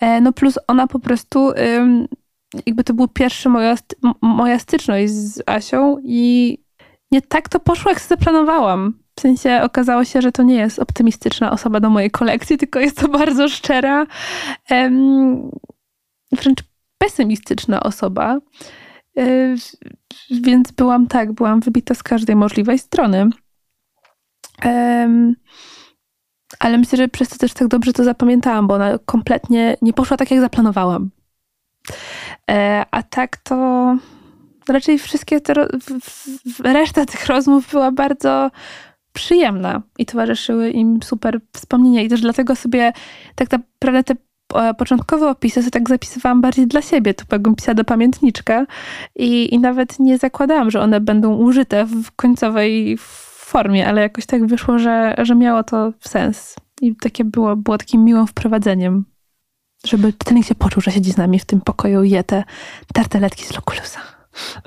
E, 0.00 0.20
no 0.20 0.32
plus 0.32 0.58
ona 0.66 0.86
po 0.86 0.98
prostu, 0.98 1.52
jakby 2.66 2.84
to 2.84 2.94
był 2.94 3.08
pierwszy 3.08 3.48
moja, 3.48 3.74
moja 4.20 4.58
styczność 4.58 5.12
z 5.12 5.42
Asią 5.46 5.98
i 6.04 6.58
nie 7.10 7.22
tak 7.22 7.48
to 7.48 7.60
poszło, 7.60 7.90
jak 7.90 8.00
zaplanowałam. 8.00 8.98
W 9.16 9.20
sensie 9.20 9.60
okazało 9.62 10.04
się, 10.04 10.22
że 10.22 10.32
to 10.32 10.42
nie 10.42 10.54
jest 10.54 10.78
optymistyczna 10.78 11.50
osoba 11.50 11.80
do 11.80 11.90
mojej 11.90 12.10
kolekcji, 12.10 12.58
tylko 12.58 12.80
jest 12.80 13.00
to 13.00 13.08
bardzo 13.08 13.48
szczera, 13.48 14.06
wręcz 16.32 16.62
pesymistyczna 16.98 17.82
osoba. 17.82 18.38
E, 19.18 19.54
więc 20.30 20.72
byłam 20.72 21.06
tak, 21.06 21.32
byłam 21.32 21.60
wybita 21.60 21.94
z 21.94 22.02
każdej 22.02 22.36
możliwej 22.36 22.78
strony. 22.78 23.30
ale 26.58 26.78
myślę, 26.78 26.98
że 26.98 27.08
przez 27.08 27.28
to 27.28 27.38
też 27.38 27.52
tak 27.52 27.68
dobrze 27.68 27.92
to 27.92 28.04
zapamiętałam, 28.04 28.66
bo 28.66 28.74
ona 28.74 28.98
kompletnie 29.06 29.76
nie 29.82 29.92
poszła 29.92 30.16
tak, 30.16 30.30
jak 30.30 30.40
zaplanowałam. 30.40 31.10
E, 32.50 32.84
a 32.90 33.02
tak 33.02 33.36
to 33.36 33.96
raczej 34.68 34.98
wszystkie 34.98 35.40
te, 35.40 35.54
reszta 36.64 37.06
tych 37.06 37.26
rozmów 37.26 37.70
była 37.70 37.92
bardzo 37.92 38.50
przyjemna 39.12 39.82
i 39.98 40.06
towarzyszyły 40.06 40.70
im 40.70 41.02
super 41.02 41.40
wspomnienia. 41.52 42.02
I 42.02 42.08
też 42.08 42.20
dlatego 42.20 42.56
sobie 42.56 42.92
tak 43.34 43.50
naprawdę 43.50 44.04
te 44.04 44.14
E, 44.54 44.74
początkowo 44.74 45.30
opisy 45.30 45.60
sobie 45.60 45.70
tak 45.70 45.88
zapisywałam 45.88 46.40
bardziej 46.40 46.66
dla 46.66 46.82
siebie, 46.82 47.14
to 47.14 47.24
jakbym 47.32 47.54
pisała 47.54 47.74
do 47.74 47.84
pamiętniczka 47.84 48.66
i, 49.16 49.54
i 49.54 49.58
nawet 49.58 49.98
nie 49.98 50.18
zakładałam, 50.18 50.70
że 50.70 50.80
one 50.80 51.00
będą 51.00 51.36
użyte 51.36 51.84
w 51.84 52.12
końcowej 52.16 52.96
formie, 53.52 53.88
ale 53.88 54.00
jakoś 54.00 54.26
tak 54.26 54.46
wyszło, 54.46 54.78
że, 54.78 55.14
że 55.22 55.34
miało 55.34 55.62
to 55.62 55.92
sens. 56.00 56.56
I 56.80 56.96
takie 56.96 57.24
było, 57.24 57.56
było 57.56 57.78
takim 57.78 58.04
miłym 58.04 58.26
wprowadzeniem, 58.26 59.04
żeby 59.86 60.12
czytelnik 60.12 60.46
się 60.46 60.54
poczuł, 60.54 60.82
że 60.82 60.90
siedzi 60.90 61.12
z 61.12 61.16
nami 61.16 61.38
w 61.38 61.44
tym 61.44 61.60
pokoju 61.60 62.02
i 62.02 62.10
je 62.10 62.24
te 62.24 62.44
tarteletki 62.94 63.44
z 63.44 63.54
Lokulusa. 63.54 64.11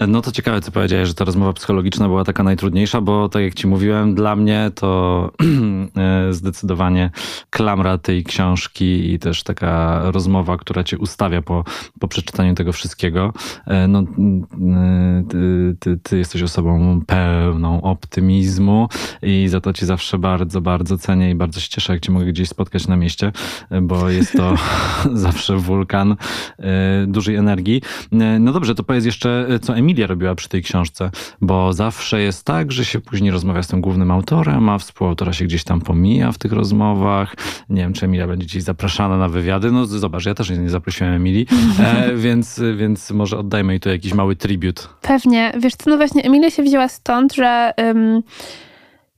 No 0.08 0.22
to 0.22 0.32
ciekawe, 0.32 0.62
co 0.62 0.72
powiedziałeś, 0.72 1.08
że 1.08 1.14
ta 1.14 1.26
rozmowa 1.26 1.54
psychologiczna 1.54 2.08
była 2.08 2.24
taka 2.24 2.44
najtrudniejsza, 2.44 3.02
bo 3.02 3.30
tak 3.30 3.44
jak 3.44 3.54
ci 3.54 3.68
mówiłem, 3.68 4.16
dla 4.16 4.36
mnie 4.36 4.72
to 4.76 5.32
e, 5.98 6.34
zdecydowanie 6.34 7.10
klamra 7.50 7.98
tej 7.98 8.24
książki 8.24 9.14
i 9.14 9.20
też 9.20 9.44
taka 9.44 10.02
rozmowa, 10.12 10.58
która 10.58 10.84
cię 10.84 10.98
ustawia 10.98 11.42
po, 11.42 11.64
po 12.00 12.08
przeczytaniu 12.08 12.56
tego 12.56 12.72
wszystkiego. 12.72 13.34
E, 13.68 13.88
no, 13.88 14.00
e, 14.00 14.06
ty, 15.30 15.76
ty, 15.80 15.98
ty 16.04 16.18
jesteś 16.18 16.42
osobą 16.42 17.02
pełną 17.08 17.82
optymizmu 17.82 18.88
i 19.22 19.48
za 19.48 19.62
to 19.62 19.74
ci 19.74 19.86
zawsze 19.86 20.18
bardzo, 20.18 20.62
bardzo 20.62 20.98
cenię 20.98 21.30
i 21.30 21.36
bardzo 21.36 21.60
się 21.60 21.70
cieszę, 21.70 21.94
jak 21.94 22.02
cię 22.02 22.12
mogę 22.12 22.26
gdzieś 22.26 22.50
spotkać 22.50 22.88
na 22.88 22.96
mieście, 22.96 23.32
bo 23.82 24.10
jest 24.10 24.34
to 24.34 24.56
zawsze 25.14 25.58
wulkan 25.58 26.16
dużej 27.08 27.36
energii. 27.36 27.82
No 28.40 28.54
dobrze, 28.54 28.76
to 28.76 28.84
powiedz 28.84 29.06
jeszcze 29.06 29.48
co 29.60 29.76
Emilia 29.76 30.08
robiła 30.08 30.36
przy 30.36 30.50
tej 30.50 30.64
książce, 30.64 31.12
bo 31.42 31.74
zawsze 31.74 32.22
jest 32.22 32.44
tak, 32.44 32.72
że 32.72 32.86
się 32.86 33.00
później 33.00 33.32
rozmawia 33.32 33.64
z 33.64 33.68
tym 33.68 33.82
głównym 33.82 34.12
autorem, 34.12 34.70
a 34.70 34.78
współautora 34.78 35.34
się 35.34 35.46
gdzieś 35.46 35.64
tam 35.64 35.82
pomija 35.82 36.32
w 36.32 36.38
tych 36.38 36.52
rozmowach. 36.52 37.36
Nie 37.70 37.82
wiem, 37.82 37.94
czy 37.94 38.06
Emilia 38.06 38.28
będzie 38.28 38.46
gdzieś 38.46 38.64
zapraszana 38.64 39.18
na 39.18 39.30
wywiady. 39.30 39.72
No 39.72 39.86
zobacz, 39.86 40.26
ja 40.26 40.34
też 40.34 40.50
nie 40.50 40.70
zaprosiłem 40.70 41.14
Emilii, 41.14 41.48
e, 41.80 42.16
więc, 42.16 42.62
więc 42.78 43.12
może 43.12 43.38
oddajmy 43.38 43.74
jej 43.74 43.80
tu 43.80 43.90
jakiś 43.90 44.14
mały 44.14 44.36
tribut. 44.36 44.90
Pewnie. 45.02 45.54
Wiesz 45.60 45.76
co, 45.76 45.90
no 45.90 45.98
właśnie 45.98 46.24
Emilia 46.24 46.50
się 46.50 46.64
wzięła 46.64 46.88
stąd, 46.88 47.34
że... 47.34 47.74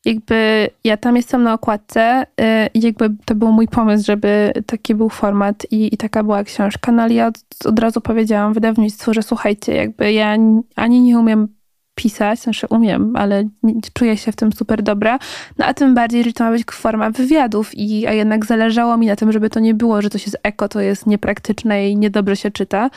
jakby 0.08 0.70
ja 0.84 0.98
tam 0.98 1.16
jestem 1.16 1.44
na 1.44 1.54
okładce 1.54 2.26
y, 2.42 2.44
i 2.74 2.82
jakby 2.82 3.10
to 3.26 3.36
był 3.36 3.52
mój 3.52 3.68
pomysł, 3.68 4.06
żeby 4.06 4.54
taki 4.66 4.96
był 4.96 5.10
format 5.10 5.66
i, 5.72 5.94
i 5.94 5.98
taka 5.98 6.24
była 6.24 6.44
książka, 6.44 6.92
no 6.92 7.04
ale 7.04 7.14
ja 7.14 7.28
od, 7.28 7.38
od, 7.66 7.80
razu 7.80 8.02
powiedziałam 8.02 8.54
wydawnictwu, 8.54 9.14
że 9.14 9.24
słuchajcie, 9.24 9.76
jakby 9.76 10.14
ja 10.14 10.38
ani 10.76 11.02
nie 11.02 11.20
umiem 11.20 11.48
pisać, 11.96 12.40
znaczy 12.40 12.68
umiem, 12.70 13.16
ale 13.16 13.44
nie, 13.64 13.74
czuję 13.94 14.18
się 14.18 14.32
w 14.32 14.36
tym 14.36 14.54
super 14.54 14.84
dobra, 14.84 15.20
no 15.58 15.66
a 15.66 15.74
tym 15.74 15.96
bardziej, 15.96 16.24
że 16.24 16.34
to 16.34 16.44
ma 16.44 16.52
być 16.52 16.64
forma 16.72 17.10
wywiadów 17.10 17.76
i 17.76 18.08
a 18.08 18.14
jednak 18.14 18.46
zależało 18.46 18.98
mi 18.98 19.08
na 19.08 19.16
tym, 19.16 19.32
żeby 19.32 19.50
to 19.50 19.60
nie 19.60 19.74
było, 19.74 20.02
że 20.02 20.10
to 20.10 20.18
się 20.18 20.32
z 20.32 20.36
eko 20.44 20.70
to 20.70 20.82
jest 20.82 21.08
niepraktyczne 21.08 21.90
i 21.90 21.98
niedobrze 21.98 22.36
się 22.36 22.52
czyta, 22.52 22.90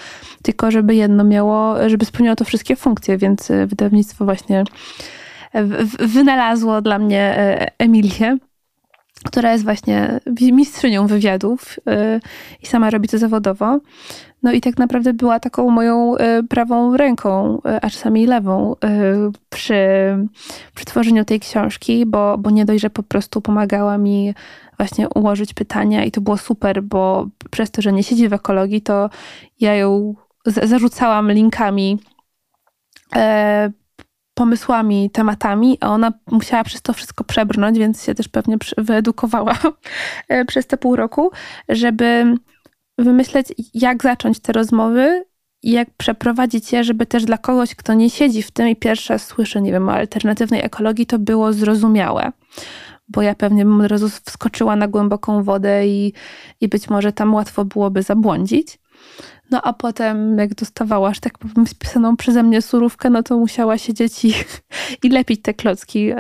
tylko 0.43 0.71
żeby 0.71 0.95
jedno 0.95 1.25
miało, 1.25 1.89
żeby 1.89 2.05
spełniało 2.05 2.37
to 2.37 2.45
wszystkie 2.45 2.77
funkcje, 2.77 3.19
więc 3.19 3.51
y, 3.51 3.67
wydawnictwo 3.67 4.25
właśnie 4.25 4.65
wynalazło 5.99 6.83
dla 6.83 6.99
mnie 6.99 7.21
e, 7.21 7.71
Emilię, 7.79 8.37
która 9.25 9.53
jest 9.53 9.65
właśnie 9.65 10.21
mistrzynią 10.53 11.07
wywiadów 11.07 11.79
e, 11.87 12.21
i 12.63 12.67
sama 12.67 12.91
robi 12.91 13.09
to 13.09 13.19
zawodowo. 13.19 13.81
No 14.43 14.53
i 14.53 14.61
tak 14.61 14.79
naprawdę 14.79 15.13
była 15.13 15.41
taką 15.41 15.71
moją 15.71 16.17
e, 16.17 16.43
prawą 16.43 16.97
ręką, 16.97 17.61
a 17.83 17.91
czasami 17.91 18.27
lewą 18.27 18.77
przy, 19.51 19.83
przy 20.75 20.85
tworzeniu 20.85 21.25
tej 21.25 21.41
książki, 21.41 22.07
bo, 22.07 22.39
bo 22.39 22.51
nie 22.51 22.65
dość, 22.65 22.81
że 22.81 22.91
po 22.91 23.03
prostu 23.03 23.41
pomagała 23.41 23.99
mi 23.99 24.35
właśnie 24.77 25.09
ułożyć 25.09 25.55
pytania 25.55 26.05
i 26.05 26.11
to 26.11 26.21
było 26.21 26.37
super, 26.37 26.83
bo 26.83 27.27
przez 27.51 27.71
to, 27.71 27.83
że 27.83 27.93
nie 27.93 28.03
siedzi 28.03 28.29
w 28.29 28.33
ekologii, 28.33 28.83
to 28.83 29.11
ja 29.61 29.75
ją 29.75 30.15
zarzucałam 30.47 31.33
linkami 31.33 31.99
pomysłami, 34.35 35.11
tematami, 35.11 35.79
a 35.81 35.89
ona 35.89 36.13
musiała 36.31 36.65
przez 36.65 36.83
to 36.83 36.93
wszystko 36.93 37.25
przebrnąć, 37.25 37.79
więc 37.79 38.05
się 38.05 38.15
też 38.15 38.29
pewnie 38.29 38.57
wyedukowała 38.79 39.59
e, 40.29 40.45
przez 40.45 40.67
te 40.67 40.77
pół 40.77 40.97
roku, 40.97 41.31
żeby 41.69 42.35
wymyśleć, 42.99 43.47
jak 43.75 44.03
zacząć 44.03 44.41
te 44.41 44.53
rozmowy 44.53 45.25
i 45.63 45.71
jak 45.71 45.91
przeprowadzić 45.91 46.73
je, 46.73 46.85
żeby 46.85 47.07
też 47.07 47.25
dla 47.25 47.39
kogoś, 47.39 47.75
kto 47.75 47.95
nie 47.95 48.11
siedzi 48.11 48.43
w 48.43 48.51
tym 48.51 48.69
i 48.69 48.77
pierwsze 48.77 49.19
słyszy, 49.19 49.61
nie 49.61 49.73
wiem, 49.73 49.89
o 49.89 49.93
alternatywnej 49.93 50.65
ekologii, 50.65 51.07
to 51.07 51.19
było 51.19 51.53
zrozumiałe. 51.53 52.33
Bo 53.09 53.23
ja 53.23 53.35
pewnie 53.35 53.65
bym 53.65 53.81
od 53.81 53.87
razu 53.87 54.09
wskoczyła 54.09 54.77
na 54.77 54.89
głęboką 54.89 55.43
wodę 55.43 55.87
i, 55.87 56.13
i 56.61 56.69
być 56.69 56.91
może 56.91 57.13
tam 57.13 57.35
łatwo 57.35 57.65
byłoby 57.65 58.03
zabłądzić. 58.03 58.79
No 59.51 59.63
a 59.63 59.73
potem, 59.73 60.39
jak 60.39 60.55
dostawałaś 60.55 61.21
tak 61.21 61.39
powiem 61.39 61.67
spisaną 61.67 62.17
przeze 62.17 62.43
mnie 62.43 62.63
surówkę, 62.63 63.11
no 63.11 63.23
to 63.23 63.39
musiała 63.39 63.79
siedzieć 63.79 64.25
i, 64.25 64.35
i 65.05 65.09
lepić 65.09 65.43
te 65.43 65.55
klocki, 65.55 66.11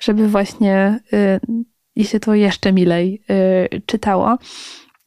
żeby 0.00 0.28
właśnie 0.28 1.00
i 1.96 2.02
y, 2.02 2.04
się 2.04 2.20
to 2.20 2.34
jeszcze 2.34 2.72
milej 2.72 3.22
y, 3.74 3.82
czytało. 3.86 4.38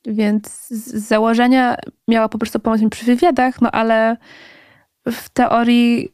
Więc 0.06 0.68
z 0.70 1.08
założenia 1.08 1.78
miała 2.08 2.30
po 2.30 2.38
prostu 2.38 2.60
pomóc 2.60 2.82
mi 2.82 2.90
przy 2.90 3.06
wywiadach, 3.06 3.62
no 3.62 3.72
ale 3.72 4.18
w 5.08 5.30
teorii 5.30 6.14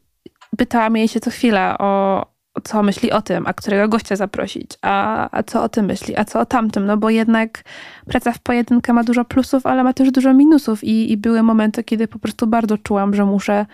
pytałam 0.56 0.96
jej 0.96 1.08
się 1.08 1.20
co 1.20 1.30
chwila 1.30 1.78
o, 1.78 2.26
co 2.64 2.82
myśli 2.82 3.12
o 3.12 3.22
tym, 3.22 3.46
a 3.46 3.52
którego 3.52 3.88
gościa 3.88 4.16
zaprosić, 4.16 4.70
a, 4.82 5.28
a 5.38 5.42
co 5.42 5.62
o 5.62 5.68
tym 5.68 5.86
myśli, 5.86 6.16
a 6.16 6.24
co 6.24 6.40
o 6.40 6.46
tamtym, 6.46 6.86
no 6.86 6.96
bo 6.96 7.10
jednak 7.10 7.62
praca 8.06 8.32
w 8.32 8.38
pojedynkę 8.38 8.92
ma 8.92 9.04
dużo 9.04 9.24
plusów, 9.24 9.66
ale 9.66 9.84
ma 9.84 9.92
też 9.92 10.10
dużo 10.10 10.34
minusów 10.34 10.84
i, 10.84 11.12
i 11.12 11.16
były 11.16 11.42
momenty, 11.42 11.84
kiedy 11.84 12.08
po 12.08 12.18
prostu 12.18 12.46
bardzo 12.46 12.78
czułam, 12.78 13.14
że 13.14 13.24
muszę 13.24 13.66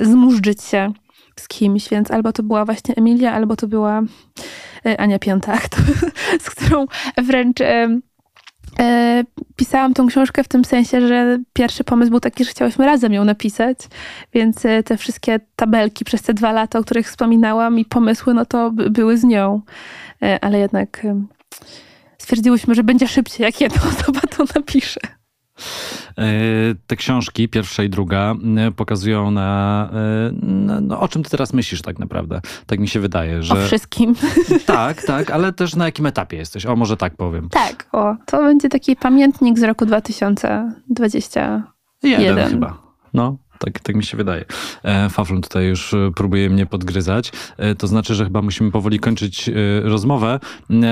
y, 0.00 0.04
zmurzyć 0.06 0.62
się 0.62 0.92
z 1.40 1.48
kimś, 1.48 1.88
więc 1.88 2.10
albo 2.10 2.32
to 2.32 2.42
była 2.42 2.64
właśnie 2.64 2.94
Emilia, 2.94 3.32
albo 3.32 3.56
to 3.56 3.66
była 3.66 4.02
y, 4.86 4.98
Ania 4.98 5.18
Piątak, 5.18 5.68
z 6.44 6.50
którą 6.50 6.86
wręcz... 7.18 7.60
Y, 7.60 7.64
E, 7.64 8.00
pisałam 9.56 9.94
tą 9.94 10.06
książkę 10.06 10.44
w 10.44 10.48
tym 10.48 10.64
sensie, 10.64 11.08
że 11.08 11.38
pierwszy 11.52 11.84
pomysł 11.84 12.10
był 12.10 12.20
taki, 12.20 12.44
że 12.44 12.50
chciałyśmy 12.50 12.86
razem 12.86 13.12
ją 13.12 13.24
napisać, 13.24 13.78
więc 14.32 14.64
e, 14.64 14.82
te 14.82 14.96
wszystkie 14.96 15.40
tabelki 15.56 16.04
przez 16.04 16.22
te 16.22 16.34
dwa 16.34 16.52
lata, 16.52 16.78
o 16.78 16.82
których 16.82 17.06
wspominałam 17.06 17.78
i 17.78 17.84
pomysły, 17.84 18.34
no 18.34 18.44
to 18.46 18.70
były 18.70 19.18
z 19.18 19.24
nią. 19.24 19.60
E, 20.22 20.44
ale 20.44 20.58
jednak 20.58 21.06
stwierdziłyśmy, 22.18 22.74
że 22.74 22.84
będzie 22.84 23.08
szybciej, 23.08 23.44
jak 23.44 23.60
jedna 23.60 23.82
osoba 23.98 24.20
to 24.20 24.44
napisze. 24.54 25.00
Te 26.86 26.96
książki, 26.96 27.48
pierwsza 27.48 27.82
i 27.82 27.88
druga, 27.88 28.34
pokazują 28.76 29.30
na, 29.30 29.90
na 30.42 30.80
no, 30.80 31.00
o 31.00 31.08
czym 31.08 31.22
ty 31.22 31.30
teraz 31.30 31.52
myślisz 31.52 31.82
tak 31.82 31.98
naprawdę. 31.98 32.40
Tak 32.66 32.80
mi 32.80 32.88
się 32.88 33.00
wydaje, 33.00 33.42
że... 33.42 33.54
O 33.54 33.56
wszystkim. 33.66 34.14
Tak, 34.66 35.02
tak, 35.02 35.30
ale 35.30 35.52
też 35.52 35.76
na 35.76 35.84
jakim 35.84 36.06
etapie 36.06 36.36
jesteś. 36.36 36.66
O, 36.66 36.76
może 36.76 36.96
tak 36.96 37.16
powiem. 37.16 37.48
Tak, 37.48 37.88
o, 37.92 38.16
to 38.26 38.42
będzie 38.42 38.68
taki 38.68 38.96
pamiętnik 38.96 39.58
z 39.58 39.62
roku 39.62 39.86
2021. 39.86 41.64
Jeden 42.02 42.50
chyba. 42.50 42.78
No, 43.14 43.36
tak, 43.58 43.80
tak 43.80 43.96
mi 43.96 44.04
się 44.04 44.16
wydaje. 44.16 44.44
E, 44.82 45.08
Fawlon 45.08 45.42
tutaj 45.42 45.66
już 45.66 45.94
e, 45.94 46.10
próbuje 46.16 46.50
mnie 46.50 46.66
podgryzać. 46.66 47.32
E, 47.56 47.74
to 47.74 47.86
znaczy, 47.86 48.14
że 48.14 48.24
chyba 48.24 48.42
musimy 48.42 48.70
powoli 48.70 48.98
kończyć 48.98 49.50
rozmowę. 49.82 50.40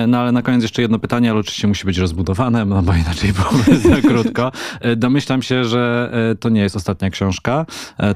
No 0.08 0.18
ale 0.18 0.32
na 0.32 0.42
koniec 0.42 0.62
jeszcze 0.62 0.82
jedno 0.82 0.98
pytanie, 0.98 1.30
ale 1.30 1.40
oczywiście 1.40 1.68
musi 1.68 1.84
być 1.84 1.98
rozbudowane, 1.98 2.64
no 2.64 2.82
bo 2.82 2.94
inaczej 2.94 3.32
byłoby 3.50 3.78
za 3.78 4.08
krótko. 4.08 4.52
Domyślam 4.96 5.42
się, 5.42 5.64
że 5.64 6.12
to 6.40 6.48
nie 6.48 6.60
jest 6.60 6.76
ostatnia 6.76 7.10
książka. 7.10 7.66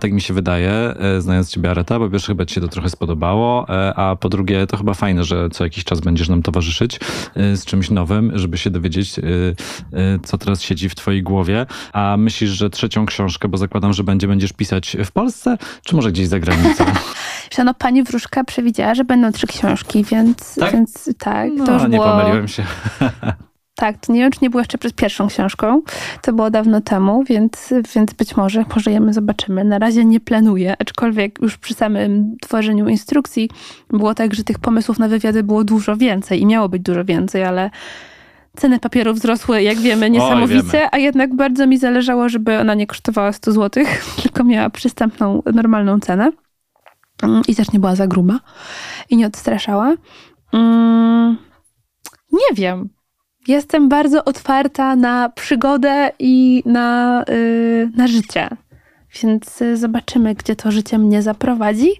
Tak 0.00 0.12
mi 0.12 0.20
się 0.20 0.34
wydaje, 0.34 0.94
znając 1.18 1.50
ciebie 1.50 1.70
Areta, 1.70 1.98
bo 1.98 2.10
wiesz, 2.10 2.26
chyba 2.26 2.44
ci 2.46 2.54
się 2.54 2.60
to 2.60 2.68
trochę 2.68 2.90
spodobało, 2.90 3.66
a 3.96 4.16
po 4.16 4.28
drugie 4.28 4.66
to 4.66 4.76
chyba 4.76 4.94
fajne, 4.94 5.24
że 5.24 5.50
co 5.50 5.64
jakiś 5.64 5.84
czas 5.84 6.00
będziesz 6.00 6.28
nam 6.28 6.42
towarzyszyć 6.42 7.00
z 7.34 7.64
czymś 7.64 7.90
nowym, 7.90 8.38
żeby 8.38 8.58
się 8.58 8.70
dowiedzieć, 8.70 9.14
co 10.24 10.38
teraz 10.38 10.62
siedzi 10.62 10.88
w 10.88 10.94
twojej 10.94 11.22
głowie. 11.22 11.66
A 11.92 12.16
myślisz, 12.18 12.50
że 12.50 12.70
trzecią 12.70 13.06
książkę, 13.06 13.48
bo 13.48 13.58
zakładam, 13.58 13.92
że 13.92 14.04
będzie, 14.04 14.26
będziesz 14.46 14.56
pisać 14.56 14.96
w 15.04 15.12
Polsce, 15.12 15.58
czy 15.82 15.96
może 15.96 16.12
gdzieś 16.12 16.28
za 16.28 16.38
granicą? 16.38 16.84
no, 17.64 17.74
pani 17.74 18.02
Wróżka 18.02 18.44
przewidziała, 18.44 18.94
że 18.94 19.04
będą 19.04 19.32
trzy 19.32 19.46
książki, 19.46 20.04
więc 20.04 20.54
tak, 20.54 20.72
więc, 20.72 21.10
tak 21.18 21.50
no, 21.56 21.66
to 21.66 21.72
już 21.72 21.82
nie 21.82 21.88
było... 21.88 22.04
pomyliłem 22.04 22.48
się. 22.48 22.64
Tak, 23.78 23.96
to 24.06 24.12
nie 24.12 24.20
wiem, 24.20 24.30
czy 24.30 24.38
nie 24.42 24.50
było 24.50 24.60
jeszcze 24.60 24.78
przed 24.78 24.94
pierwszą 24.94 25.28
książką. 25.28 25.82
To 26.22 26.32
było 26.32 26.50
dawno 26.50 26.80
temu, 26.80 27.24
więc, 27.24 27.74
więc 27.94 28.12
być 28.12 28.36
może 28.36 28.64
pożyjemy, 28.64 29.12
zobaczymy. 29.12 29.64
Na 29.64 29.78
razie 29.78 30.04
nie 30.04 30.20
planuję, 30.20 30.74
aczkolwiek 30.78 31.38
już 31.42 31.58
przy 31.58 31.74
samym 31.74 32.36
tworzeniu 32.42 32.88
instrukcji 32.88 33.50
było 33.90 34.14
tak, 34.14 34.34
że 34.34 34.44
tych 34.44 34.58
pomysłów 34.58 34.98
na 34.98 35.08
wywiady 35.08 35.42
było 35.42 35.64
dużo 35.64 35.96
więcej 35.96 36.40
i 36.40 36.46
miało 36.46 36.68
być 36.68 36.82
dużo 36.82 37.04
więcej, 37.04 37.44
ale 37.44 37.70
Ceny 38.56 38.80
papierów 38.80 39.16
wzrosły, 39.16 39.62
jak 39.62 39.78
wiemy, 39.78 40.10
niesamowicie, 40.10 40.82
Oj, 40.82 40.88
a 40.92 40.98
jednak 40.98 41.34
bardzo 41.34 41.66
mi 41.66 41.78
zależało, 41.78 42.28
żeby 42.28 42.58
ona 42.58 42.74
nie 42.74 42.86
kosztowała 42.86 43.32
100 43.32 43.52
zł, 43.52 43.84
tylko 44.22 44.44
miała 44.44 44.70
przystępną, 44.70 45.42
normalną 45.54 46.00
cenę. 46.00 46.32
Mm, 47.22 47.42
I 47.48 47.54
też 47.54 47.72
nie 47.72 47.80
była 47.80 47.94
za 47.94 48.06
gruba 48.06 48.40
i 49.10 49.16
nie 49.16 49.26
odstraszała. 49.26 49.94
Mm, 50.52 51.36
nie 52.32 52.54
wiem. 52.54 52.88
Jestem 53.48 53.88
bardzo 53.88 54.24
otwarta 54.24 54.96
na 54.96 55.28
przygodę 55.28 56.10
i 56.18 56.62
na, 56.66 57.24
yy, 57.28 57.90
na 57.96 58.06
życie. 58.06 58.48
Więc 59.22 59.62
zobaczymy, 59.74 60.34
gdzie 60.34 60.56
to 60.56 60.70
życie 60.70 60.98
mnie 60.98 61.22
zaprowadzi 61.22 61.90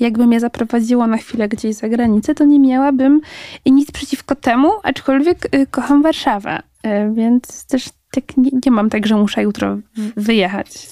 jakby 0.00 0.26
mnie 0.26 0.40
zaprowadziło 0.40 1.06
na 1.06 1.16
chwilę 1.16 1.48
gdzieś 1.48 1.74
za 1.74 1.88
granicę, 1.88 2.34
to 2.34 2.44
nie 2.44 2.60
miałabym 2.60 3.20
nic 3.66 3.90
przeciwko 3.90 4.34
temu, 4.34 4.72
aczkolwiek 4.82 5.54
y, 5.54 5.66
kocham 5.66 6.02
Warszawę, 6.02 6.58
y, 6.58 7.14
więc 7.14 7.66
też 7.66 7.88
tak 8.10 8.36
nie, 8.36 8.50
nie 8.66 8.72
mam 8.72 8.90
tak, 8.90 9.06
że 9.06 9.16
muszę 9.16 9.42
jutro 9.42 9.78
wyjechać. 10.16 10.88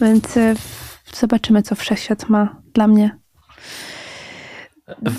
Więc 0.00 0.36
y, 0.36 0.54
zobaczymy, 1.14 1.62
co 1.62 1.74
wszechświat 1.74 2.28
ma 2.28 2.56
dla 2.74 2.86
mnie 2.86 3.16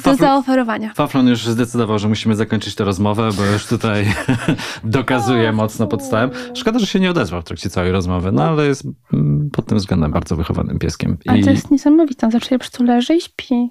do 0.06 0.16
zaoferowania. 0.16 0.94
Faflon 0.94 1.28
już 1.28 1.48
zdecydował, 1.48 2.00
że 2.00 2.08
musimy 2.08 2.36
zakończyć 2.36 2.76
tę 2.76 2.84
rozmowę, 2.84 3.30
bo 3.38 3.46
już 3.46 3.66
tutaj 3.66 4.06
dokazuje 4.84 5.52
mocno 5.52 5.88
podstawem. 5.88 6.30
Szkoda, 6.54 6.80
że 6.80 6.86
się 6.86 7.00
nie 7.00 7.12
odezwał 7.12 7.42
w 7.42 7.46
trakcie 7.46 7.70
całej 7.70 7.92
rozmowy, 7.92 8.32
no 8.32 8.44
ale 8.44 8.66
jest 8.66 8.84
mm, 9.14 9.50
pod 9.52 9.66
tym 9.66 9.78
względem 9.78 10.12
bardzo 10.12 10.36
wychowanym 10.36 10.80
pieskiem. 10.80 11.18
I... 11.26 11.30
Ale 11.30 11.44
to 11.44 11.50
jest 11.50 11.72
niesamowite. 11.72 12.28
On 12.28 12.32
zawsze 12.32 12.60
prostu 12.60 12.84
leży 12.84 13.16
i 13.16 13.22
śpi. 13.22 13.70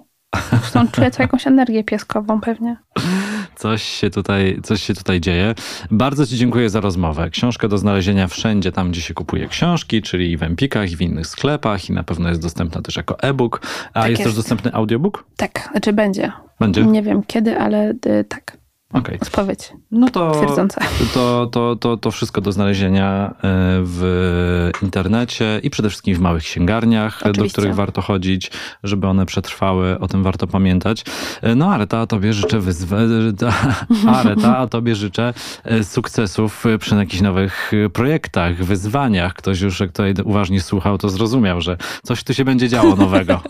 Zresztą 0.50 0.88
czuję 0.88 1.10
tu 1.10 1.22
jakąś 1.22 1.46
energię 1.46 1.84
pieskową 1.84 2.40
pewnie. 2.40 2.76
Coś 3.56 3.82
się, 3.82 4.10
tutaj, 4.10 4.60
coś 4.62 4.82
się 4.82 4.94
tutaj 4.94 5.20
dzieje. 5.20 5.54
Bardzo 5.90 6.26
Ci 6.26 6.36
dziękuję 6.36 6.70
za 6.70 6.80
rozmowę. 6.80 7.30
Książkę 7.30 7.68
do 7.68 7.78
znalezienia 7.78 8.28
wszędzie 8.28 8.72
tam, 8.72 8.90
gdzie 8.90 9.00
się 9.00 9.14
kupuje 9.14 9.48
książki, 9.48 10.02
czyli 10.02 10.36
w 10.36 10.42
Empikach 10.42 10.92
i 10.92 10.96
w 10.96 11.00
innych 11.00 11.26
sklepach 11.26 11.88
i 11.88 11.92
na 11.92 12.02
pewno 12.02 12.28
jest 12.28 12.42
dostępna 12.42 12.82
też 12.82 12.96
jako 12.96 13.20
e-book. 13.20 13.60
A 13.92 14.00
tak 14.00 14.10
jest, 14.10 14.20
jest, 14.20 14.28
też 14.28 14.36
dostępny 14.36 14.72
audiobook? 14.72 15.24
Tak, 15.36 15.68
znaczy 15.72 15.92
będzie. 15.92 16.32
Będzie? 16.60 16.84
Nie 16.84 17.02
wiem 17.02 17.22
kiedy, 17.26 17.58
ale 17.58 17.90
y, 17.90 18.24
tak. 18.28 18.59
Okay. 18.92 19.18
Odpowiedź. 19.22 19.72
No 19.90 20.10
to, 20.10 20.32
to, 21.14 21.46
to, 21.46 21.76
to, 21.76 21.96
to 21.96 22.10
wszystko 22.10 22.40
do 22.40 22.52
znalezienia 22.52 23.30
e, 23.30 23.32
w 23.84 24.70
internecie 24.82 25.60
i 25.62 25.70
przede 25.70 25.88
wszystkim 25.88 26.14
w 26.14 26.20
małych 26.20 26.42
księgarniach, 26.42 27.18
Oczywiście. 27.22 27.42
do 27.42 27.48
których 27.48 27.74
warto 27.74 28.02
chodzić, 28.02 28.50
żeby 28.82 29.06
one 29.06 29.26
przetrwały, 29.26 29.98
o 29.98 30.08
tym 30.08 30.22
warto 30.22 30.46
pamiętać. 30.46 31.04
E, 31.42 31.54
no 31.54 31.72
ale 31.72 31.86
ta 31.86 32.06
tobie 32.06 32.32
życzę 32.32 32.60
wyzwa- 32.60 32.96
Areta, 34.06 34.58
a 34.58 34.66
tobie 34.66 34.94
życzę 34.94 35.34
e, 35.64 35.84
sukcesów 35.84 36.64
przy 36.80 36.94
jakichś 36.94 37.22
nowych 37.22 37.72
projektach, 37.92 38.64
wyzwaniach. 38.64 39.34
Ktoś 39.34 39.60
już, 39.60 39.78
tutaj 39.78 40.14
uważnie 40.24 40.60
słuchał, 40.60 40.98
to 40.98 41.08
zrozumiał, 41.08 41.60
że 41.60 41.76
coś 42.02 42.24
tu 42.24 42.34
się 42.34 42.44
będzie 42.44 42.68
działo 42.68 42.96
nowego. 42.96 43.40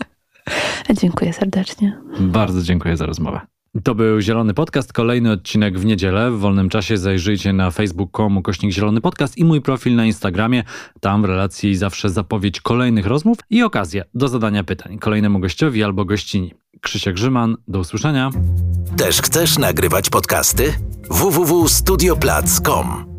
Dziękuję 1.01 1.33
serdecznie. 1.33 1.97
Bardzo 2.19 2.61
dziękuję 2.61 2.97
za 2.97 3.05
rozmowę. 3.05 3.39
To 3.83 3.95
był 3.95 4.21
Zielony 4.21 4.53
Podcast, 4.53 4.93
kolejny 4.93 5.31
odcinek 5.31 5.79
w 5.79 5.85
niedzielę. 5.85 6.31
W 6.31 6.39
wolnym 6.39 6.69
czasie 6.69 6.97
zajrzyjcie 6.97 7.53
na 7.53 7.71
facebook.com 7.71 8.41
kośnik 8.41 8.71
Zielony 8.71 9.01
Podcast 9.01 9.37
i 9.37 9.45
mój 9.45 9.61
profil 9.61 9.95
na 9.95 10.05
Instagramie. 10.05 10.63
Tam 10.99 11.21
w 11.21 11.25
relacji 11.25 11.75
zawsze 11.75 12.09
zapowiedź 12.09 12.61
kolejnych 12.61 13.05
rozmów 13.05 13.37
i 13.49 13.63
okazja 13.63 14.03
do 14.13 14.27
zadania 14.27 14.63
pytań 14.63 14.99
kolejnemu 14.99 15.39
gościowi 15.39 15.83
albo 15.83 16.05
gościni. 16.05 16.53
Krzysiek 16.81 17.15
Grzyman, 17.15 17.57
do 17.67 17.79
usłyszenia. 17.79 18.29
Też 18.97 19.21
chcesz 19.21 19.57
nagrywać 19.57 20.09
podcasty? 20.09 20.73
www.studioplac.com 21.09 23.10